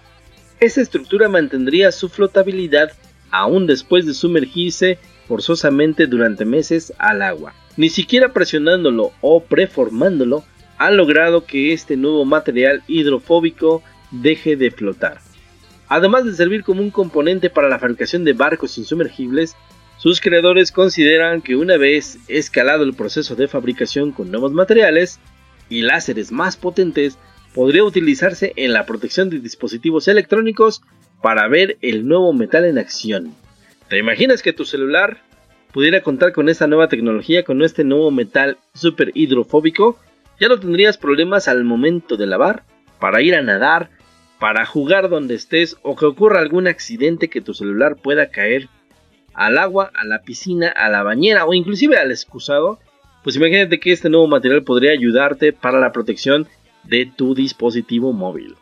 esa 0.59 0.81
estructura 0.81 1.27
mantendría 1.27 1.91
su 1.91 2.09
flotabilidad 2.09 2.91
aún 3.31 3.67
después 3.67 4.05
de 4.05 4.13
sumergirse 4.13 4.97
forzosamente 5.27 6.07
durante 6.07 6.45
meses 6.45 6.93
al 6.97 7.21
agua. 7.21 7.53
Ni 7.75 7.89
siquiera 7.89 8.33
presionándolo 8.33 9.11
o 9.21 9.43
preformándolo 9.43 10.43
han 10.77 10.97
logrado 10.97 11.45
que 11.45 11.73
este 11.73 11.97
nuevo 11.97 12.25
material 12.25 12.83
hidrofóbico 12.87 13.83
deje 14.11 14.55
de 14.55 14.71
flotar. 14.71 15.19
Además 15.87 16.25
de 16.25 16.33
servir 16.33 16.63
como 16.63 16.81
un 16.81 16.91
componente 16.91 17.49
para 17.49 17.69
la 17.69 17.79
fabricación 17.79 18.23
de 18.23 18.33
barcos 18.33 18.77
insumergibles, 18.77 19.55
sus 19.97 20.21
creadores 20.21 20.71
consideran 20.71 21.41
que 21.41 21.55
una 21.55 21.77
vez 21.77 22.19
escalado 22.27 22.83
el 22.83 22.93
proceso 22.93 23.35
de 23.35 23.47
fabricación 23.47 24.11
con 24.11 24.29
nuevos 24.29 24.51
materiales 24.51 25.19
y 25.69 25.81
láseres 25.81 26.31
más 26.31 26.55
potentes, 26.55 27.17
podría 27.53 27.83
utilizarse 27.83 28.53
en 28.55 28.73
la 28.73 28.85
protección 28.85 29.29
de 29.29 29.39
dispositivos 29.39 30.07
electrónicos 30.07 30.81
para 31.21 31.47
ver 31.47 31.77
el 31.81 32.07
nuevo 32.07 32.31
metal 32.33 32.65
en 32.65 32.77
acción. 32.77 33.33
¿Te 33.89 33.97
imaginas 33.97 34.43
que 34.43 34.53
tu 34.53 34.65
celular 34.65 35.23
pudiera 35.71 36.01
contar 36.01 36.33
con 36.33 36.49
esta 36.49 36.67
nueva 36.67 36.89
tecnología, 36.89 37.43
con 37.43 37.63
este 37.63 37.83
nuevo 37.83 38.11
metal 38.11 38.57
super 38.73 39.11
hidrofóbico? 39.15 39.97
Ya 40.39 40.47
no 40.47 40.59
tendrías 40.59 40.97
problemas 40.97 41.47
al 41.47 41.63
momento 41.63 42.17
de 42.17 42.27
lavar, 42.27 42.63
para 42.99 43.21
ir 43.21 43.35
a 43.35 43.41
nadar, 43.41 43.89
para 44.39 44.65
jugar 44.65 45.09
donde 45.09 45.35
estés 45.35 45.77
o 45.81 45.95
que 45.95 46.05
ocurra 46.05 46.39
algún 46.39 46.67
accidente 46.67 47.29
que 47.29 47.41
tu 47.41 47.53
celular 47.53 47.95
pueda 47.95 48.29
caer 48.29 48.69
al 49.33 49.57
agua, 49.57 49.91
a 49.95 50.05
la 50.05 50.21
piscina, 50.21 50.69
a 50.69 50.89
la 50.89 51.03
bañera 51.03 51.45
o 51.45 51.53
inclusive 51.53 51.97
al 51.97 52.11
excusado, 52.11 52.79
pues 53.23 53.35
imagínate 53.35 53.79
que 53.79 53.91
este 53.91 54.09
nuevo 54.09 54.27
material 54.27 54.63
podría 54.63 54.91
ayudarte 54.91 55.53
para 55.53 55.79
la 55.79 55.91
protección 55.91 56.47
de 56.83 57.05
tu 57.05 57.35
dispositivo 57.35 58.13
móvil. 58.13 58.55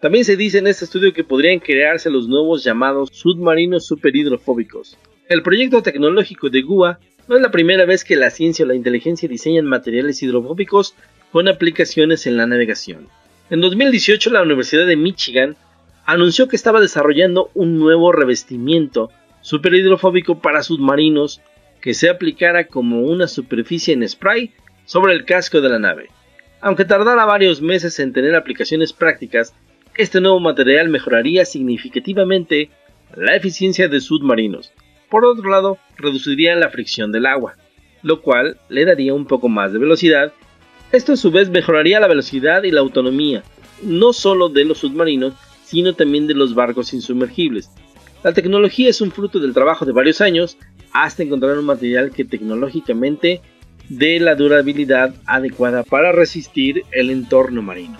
También 0.00 0.24
se 0.24 0.36
dice 0.36 0.58
en 0.58 0.66
este 0.66 0.84
estudio 0.84 1.12
que 1.12 1.24
podrían 1.24 1.58
crearse 1.58 2.10
los 2.10 2.26
nuevos 2.26 2.64
llamados 2.64 3.10
submarinos 3.12 3.86
superhidrofóbicos. 3.86 4.96
El 5.28 5.42
proyecto 5.42 5.82
tecnológico 5.82 6.48
de 6.48 6.62
GUA 6.62 6.98
no 7.28 7.36
es 7.36 7.42
la 7.42 7.50
primera 7.50 7.84
vez 7.84 8.04
que 8.04 8.16
la 8.16 8.30
ciencia 8.30 8.64
o 8.64 8.68
la 8.68 8.74
inteligencia 8.74 9.28
diseñan 9.28 9.66
materiales 9.66 10.22
hidrofóbicos 10.22 10.94
con 11.32 11.48
aplicaciones 11.48 12.26
en 12.26 12.36
la 12.36 12.46
navegación. 12.46 13.08
En 13.50 13.60
2018 13.60 14.30
la 14.30 14.42
Universidad 14.42 14.86
de 14.86 14.96
Michigan 14.96 15.56
anunció 16.06 16.48
que 16.48 16.56
estaba 16.56 16.80
desarrollando 16.80 17.50
un 17.54 17.78
nuevo 17.78 18.12
revestimiento 18.12 19.10
superhidrofóbico 19.42 20.40
para 20.40 20.62
submarinos 20.62 21.40
que 21.80 21.94
se 21.94 22.10
aplicara 22.10 22.66
como 22.66 23.02
una 23.02 23.26
superficie 23.26 23.94
en 23.94 24.08
spray 24.08 24.52
sobre 24.84 25.14
el 25.14 25.24
casco 25.24 25.60
de 25.60 25.68
la 25.68 25.78
nave. 25.78 26.08
Aunque 26.60 26.84
tardara 26.84 27.24
varios 27.24 27.62
meses 27.62 27.98
en 28.00 28.12
tener 28.12 28.34
aplicaciones 28.34 28.92
prácticas, 28.92 29.54
este 29.96 30.20
nuevo 30.20 30.40
material 30.40 30.88
mejoraría 30.88 31.44
significativamente 31.44 32.70
la 33.16 33.34
eficiencia 33.34 33.88
de 33.88 34.00
submarinos. 34.00 34.72
Por 35.08 35.24
otro 35.24 35.50
lado, 35.50 35.78
reduciría 35.96 36.54
la 36.56 36.70
fricción 36.70 37.12
del 37.12 37.26
agua, 37.26 37.56
lo 38.02 38.20
cual 38.20 38.58
le 38.68 38.84
daría 38.84 39.14
un 39.14 39.26
poco 39.26 39.48
más 39.48 39.72
de 39.72 39.78
velocidad. 39.78 40.32
Esto 40.92 41.12
a 41.12 41.16
su 41.16 41.30
vez 41.30 41.50
mejoraría 41.50 42.00
la 42.00 42.08
velocidad 42.08 42.64
y 42.64 42.72
la 42.72 42.80
autonomía, 42.80 43.44
no 43.82 44.12
solo 44.12 44.48
de 44.48 44.64
los 44.64 44.78
submarinos, 44.78 45.34
sino 45.64 45.94
también 45.94 46.26
de 46.26 46.34
los 46.34 46.54
barcos 46.56 46.92
insumergibles. 46.92 47.70
La 48.24 48.32
tecnología 48.32 48.88
es 48.88 49.00
un 49.00 49.12
fruto 49.12 49.38
del 49.38 49.54
trabajo 49.54 49.84
de 49.84 49.92
varios 49.92 50.20
años 50.20 50.58
hasta 50.92 51.22
encontrar 51.22 51.56
un 51.56 51.64
material 51.64 52.10
que 52.10 52.24
tecnológicamente 52.24 53.40
dé 53.88 54.18
la 54.18 54.34
durabilidad 54.34 55.14
adecuada 55.26 55.84
para 55.84 56.10
resistir 56.10 56.82
el 56.90 57.10
entorno 57.10 57.62
marino. 57.62 57.96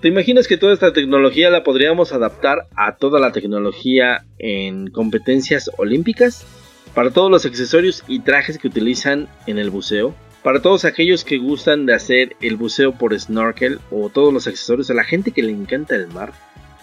¿Te 0.00 0.08
imaginas 0.08 0.48
que 0.48 0.56
toda 0.56 0.72
esta 0.72 0.94
tecnología 0.94 1.50
la 1.50 1.62
podríamos 1.62 2.12
adaptar 2.14 2.68
a 2.74 2.96
toda 2.96 3.20
la 3.20 3.32
tecnología 3.32 4.24
en 4.38 4.90
competencias 4.90 5.70
olímpicas? 5.76 6.46
Para 6.94 7.10
todos 7.10 7.30
los 7.30 7.44
accesorios 7.44 8.02
y 8.08 8.20
trajes 8.20 8.56
que 8.56 8.68
utilizan 8.68 9.28
en 9.46 9.58
el 9.58 9.68
buceo, 9.68 10.14
para 10.42 10.62
todos 10.62 10.84
aquellos 10.84 11.24
que 11.24 11.38
gustan 11.38 11.86
de 11.86 11.94
hacer 11.94 12.36
el 12.40 12.56
buceo 12.56 12.92
por 12.92 13.18
snorkel 13.18 13.80
o 13.90 14.08
todos 14.08 14.32
los 14.32 14.46
accesorios 14.46 14.90
a 14.90 14.94
la 14.94 15.04
gente 15.04 15.32
que 15.32 15.42
le 15.42 15.52
encanta 15.52 15.96
el 15.96 16.08
mar, 16.08 16.32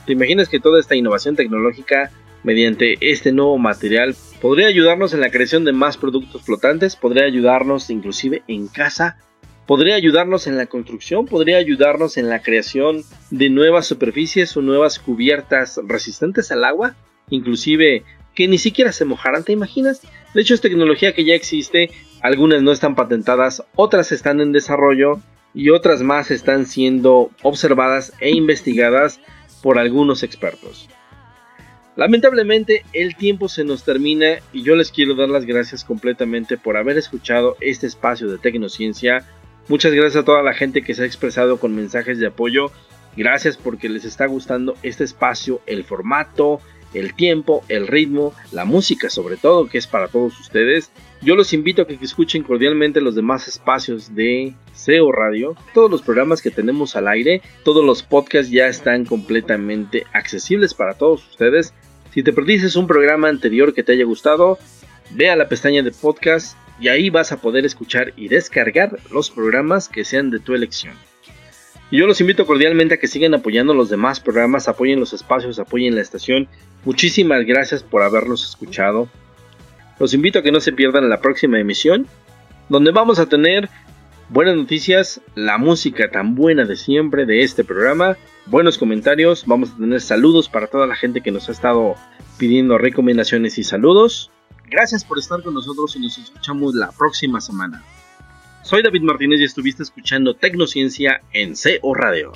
¿te 0.06 0.14
imaginas 0.14 0.50
que 0.50 0.60
toda 0.60 0.80
esta 0.80 0.96
innovación 0.96 1.36
tecnológica 1.36 2.12
mediante 2.44 2.98
este 3.02 3.32
nuevo 3.32 3.58
material 3.58 4.16
podría 4.42 4.68
ayudarnos 4.68 5.14
en 5.14 5.22
la 5.22 5.32
creación 5.32 5.66
de 5.66 5.74
más 5.74 5.98
productos 5.98 6.44
flotantes, 6.44 6.96
podría 6.96 7.26
ayudarnos 7.26 7.90
inclusive 7.90 8.44
en 8.48 8.68
casa, 8.68 9.18
podría 9.66 9.96
ayudarnos 9.96 10.48
en 10.48 10.56
la 10.56 10.68
construcción, 10.68 11.26
podría 11.26 11.58
ayudarnos 11.58 12.18
en 12.18 12.30
la 12.30 12.42
creación 12.42 13.04
de 13.32 13.50
nuevas 13.50 13.88
superficies 13.88 14.56
o 14.56 14.62
nuevas 14.62 15.00
cubiertas 15.00 15.80
resistentes 15.86 16.52
al 16.52 16.64
agua, 16.64 16.96
inclusive 17.30 18.04
que 18.34 18.48
ni 18.48 18.60
siquiera 18.60 18.92
se 18.92 19.04
mojaran, 19.04 19.44
¿te 19.44 19.52
imaginas? 19.52 20.02
De 20.34 20.42
hecho 20.42 20.54
es 20.54 20.62
tecnología 20.62 21.14
que 21.14 21.26
ya 21.26 21.34
existe, 21.34 21.90
algunas 22.22 22.62
no 22.62 22.72
están 22.72 22.96
patentadas, 22.96 23.64
otras 23.76 24.12
están 24.12 24.42
en 24.42 24.52
desarrollo 24.52 25.20
y 25.54 25.70
otras 25.70 26.02
más 26.02 26.32
están 26.32 26.66
siendo 26.66 27.32
observadas 27.42 28.14
e 28.20 28.32
investigadas 28.32 29.20
por 29.62 29.80
algunos 29.80 30.24
expertos. 30.24 30.90
Lamentablemente 31.96 32.86
el 32.94 33.16
tiempo 33.16 33.50
se 33.50 33.64
nos 33.64 33.84
termina 33.84 34.38
y 34.54 34.62
yo 34.62 34.76
les 34.76 34.92
quiero 34.92 35.16
dar 35.16 35.30
las 35.30 35.46
gracias 35.46 35.84
completamente 35.84 36.56
por 36.56 36.78
haber 36.78 36.98
escuchado 36.98 37.58
este 37.60 37.88
espacio 37.88 38.30
de 38.30 38.38
Tecnociencia. 38.38 39.26
Muchas 39.68 39.94
gracias 39.94 40.22
a 40.22 40.26
toda 40.26 40.44
la 40.44 40.54
gente 40.54 40.84
que 40.84 40.94
se 40.94 41.02
ha 41.02 41.08
expresado 41.08 41.60
con 41.60 41.76
mensajes 41.76 42.20
de 42.20 42.28
apoyo. 42.28 42.72
Gracias 43.16 43.58
porque 43.58 43.90
les 43.90 44.06
está 44.06 44.28
gustando 44.28 44.76
este 44.84 45.04
espacio, 45.04 45.60
el 45.66 45.84
formato, 45.84 46.62
el 46.94 47.14
tiempo, 47.14 47.64
el 47.70 47.88
ritmo, 47.88 48.34
la 48.52 48.66
música 48.66 49.10
sobre 49.10 49.38
todo, 49.38 49.68
que 49.68 49.78
es 49.78 49.88
para 49.88 50.08
todos 50.08 50.40
ustedes. 50.40 50.92
Yo 51.22 51.36
los 51.36 51.54
invito 51.54 51.82
a 51.82 51.88
que 51.88 51.98
escuchen 52.02 52.44
cordialmente 52.44 53.02
los 53.02 53.16
demás 53.16 53.48
espacios 53.48 54.14
de 54.16 54.54
SEO 54.74 55.12
Radio. 55.12 55.56
Todos 55.74 55.90
los 55.90 56.02
programas 56.02 56.42
que 56.42 56.52
tenemos 56.52 56.96
al 56.96 57.08
aire, 57.08 57.42
todos 57.64 57.84
los 57.84 58.04
podcasts 58.04 58.52
ya 58.52 58.68
están 58.68 59.06
completamente 59.06 60.06
accesibles 60.14 60.74
para 60.74 60.94
todos 60.94 61.28
ustedes. 61.28 61.74
Si 62.14 62.24
te 62.24 62.34
perdiste 62.34 62.78
un 62.78 62.88
programa 62.88 63.30
anterior 63.30 63.74
que 63.74 63.84
te 63.84 63.94
haya 63.94 64.06
gustado, 64.06 64.60
ve 65.12 65.30
a 65.30 65.36
la 65.36 65.50
pestaña 65.50 65.82
de 65.84 65.92
podcast 65.92 66.58
y 66.80 66.90
ahí 66.90 67.10
vas 67.10 67.32
a 67.32 67.42
poder 67.42 67.66
escuchar 67.66 68.14
y 68.16 68.28
descargar 68.28 69.00
los 69.12 69.32
programas 69.32 69.90
que 69.90 70.06
sean 70.06 70.30
de 70.30 70.40
tu 70.40 70.54
elección. 70.54 70.94
Y 71.90 71.98
yo 72.00 72.08
los 72.08 72.20
invito 72.20 72.46
cordialmente 72.46 72.96
a 72.96 73.00
que 73.00 73.08
sigan 73.08 73.34
apoyando 73.34 73.74
los 73.74 73.90
demás 73.90 74.20
programas, 74.20 74.68
apoyen 74.68 75.00
los 75.00 75.14
espacios, 75.14 75.58
apoyen 75.58 75.96
la 75.96 76.02
estación 76.02 76.48
Muchísimas 76.88 77.46
gracias 77.46 77.84
por 77.84 78.02
habernos 78.02 78.48
escuchado. 78.48 79.10
Los 80.00 80.14
invito 80.14 80.40
a 80.40 80.42
que 80.42 80.54
no 80.54 80.62
se 80.62 80.72
pierdan 80.72 81.10
la 81.10 81.20
próxima 81.20 81.60
emisión, 81.60 82.08
donde 82.70 82.92
vamos 82.92 83.20
a 83.20 83.26
tener 83.26 83.68
buenas 84.30 84.56
noticias, 84.56 85.20
la 85.36 85.58
música 85.58 86.10
tan 86.10 86.34
buena 86.34 86.64
de 86.64 86.78
siempre 86.78 87.26
de 87.26 87.42
este 87.44 87.66
programa, 87.66 88.16
buenos 88.46 88.78
comentarios, 88.78 89.44
vamos 89.46 89.72
a 89.72 89.76
tener 89.76 90.00
saludos 90.00 90.48
para 90.48 90.68
toda 90.68 90.88
la 90.88 90.96
gente 90.96 91.20
que 91.20 91.30
nos 91.30 91.50
ha 91.50 91.52
estado 91.52 91.96
pidiendo 92.38 92.78
recomendaciones 92.78 93.58
y 93.58 93.66
saludos. 93.66 94.32
Gracias 94.70 95.04
por 95.04 95.20
estar 95.20 95.44
con 95.44 95.56
nosotros 95.56 95.94
y 95.98 96.00
nos 96.00 96.18
escuchamos 96.18 96.74
la 96.74 96.94
próxima 96.94 97.42
semana. 97.42 97.84
Soy 98.64 98.82
David 98.82 99.02
Martínez 99.02 99.42
y 99.42 99.44
estuviste 99.44 99.84
escuchando 99.84 100.36
Tecnociencia 100.36 101.22
en 101.34 101.54
CO 101.54 101.94
Radio. 101.94 102.32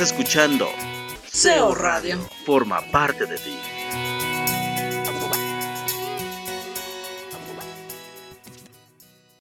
Escuchando 0.00 0.68
SEO 1.30 1.74
Radio. 1.74 2.18
Forma 2.44 2.80
parte 2.90 3.26
de 3.26 3.36
ti. 3.38 3.77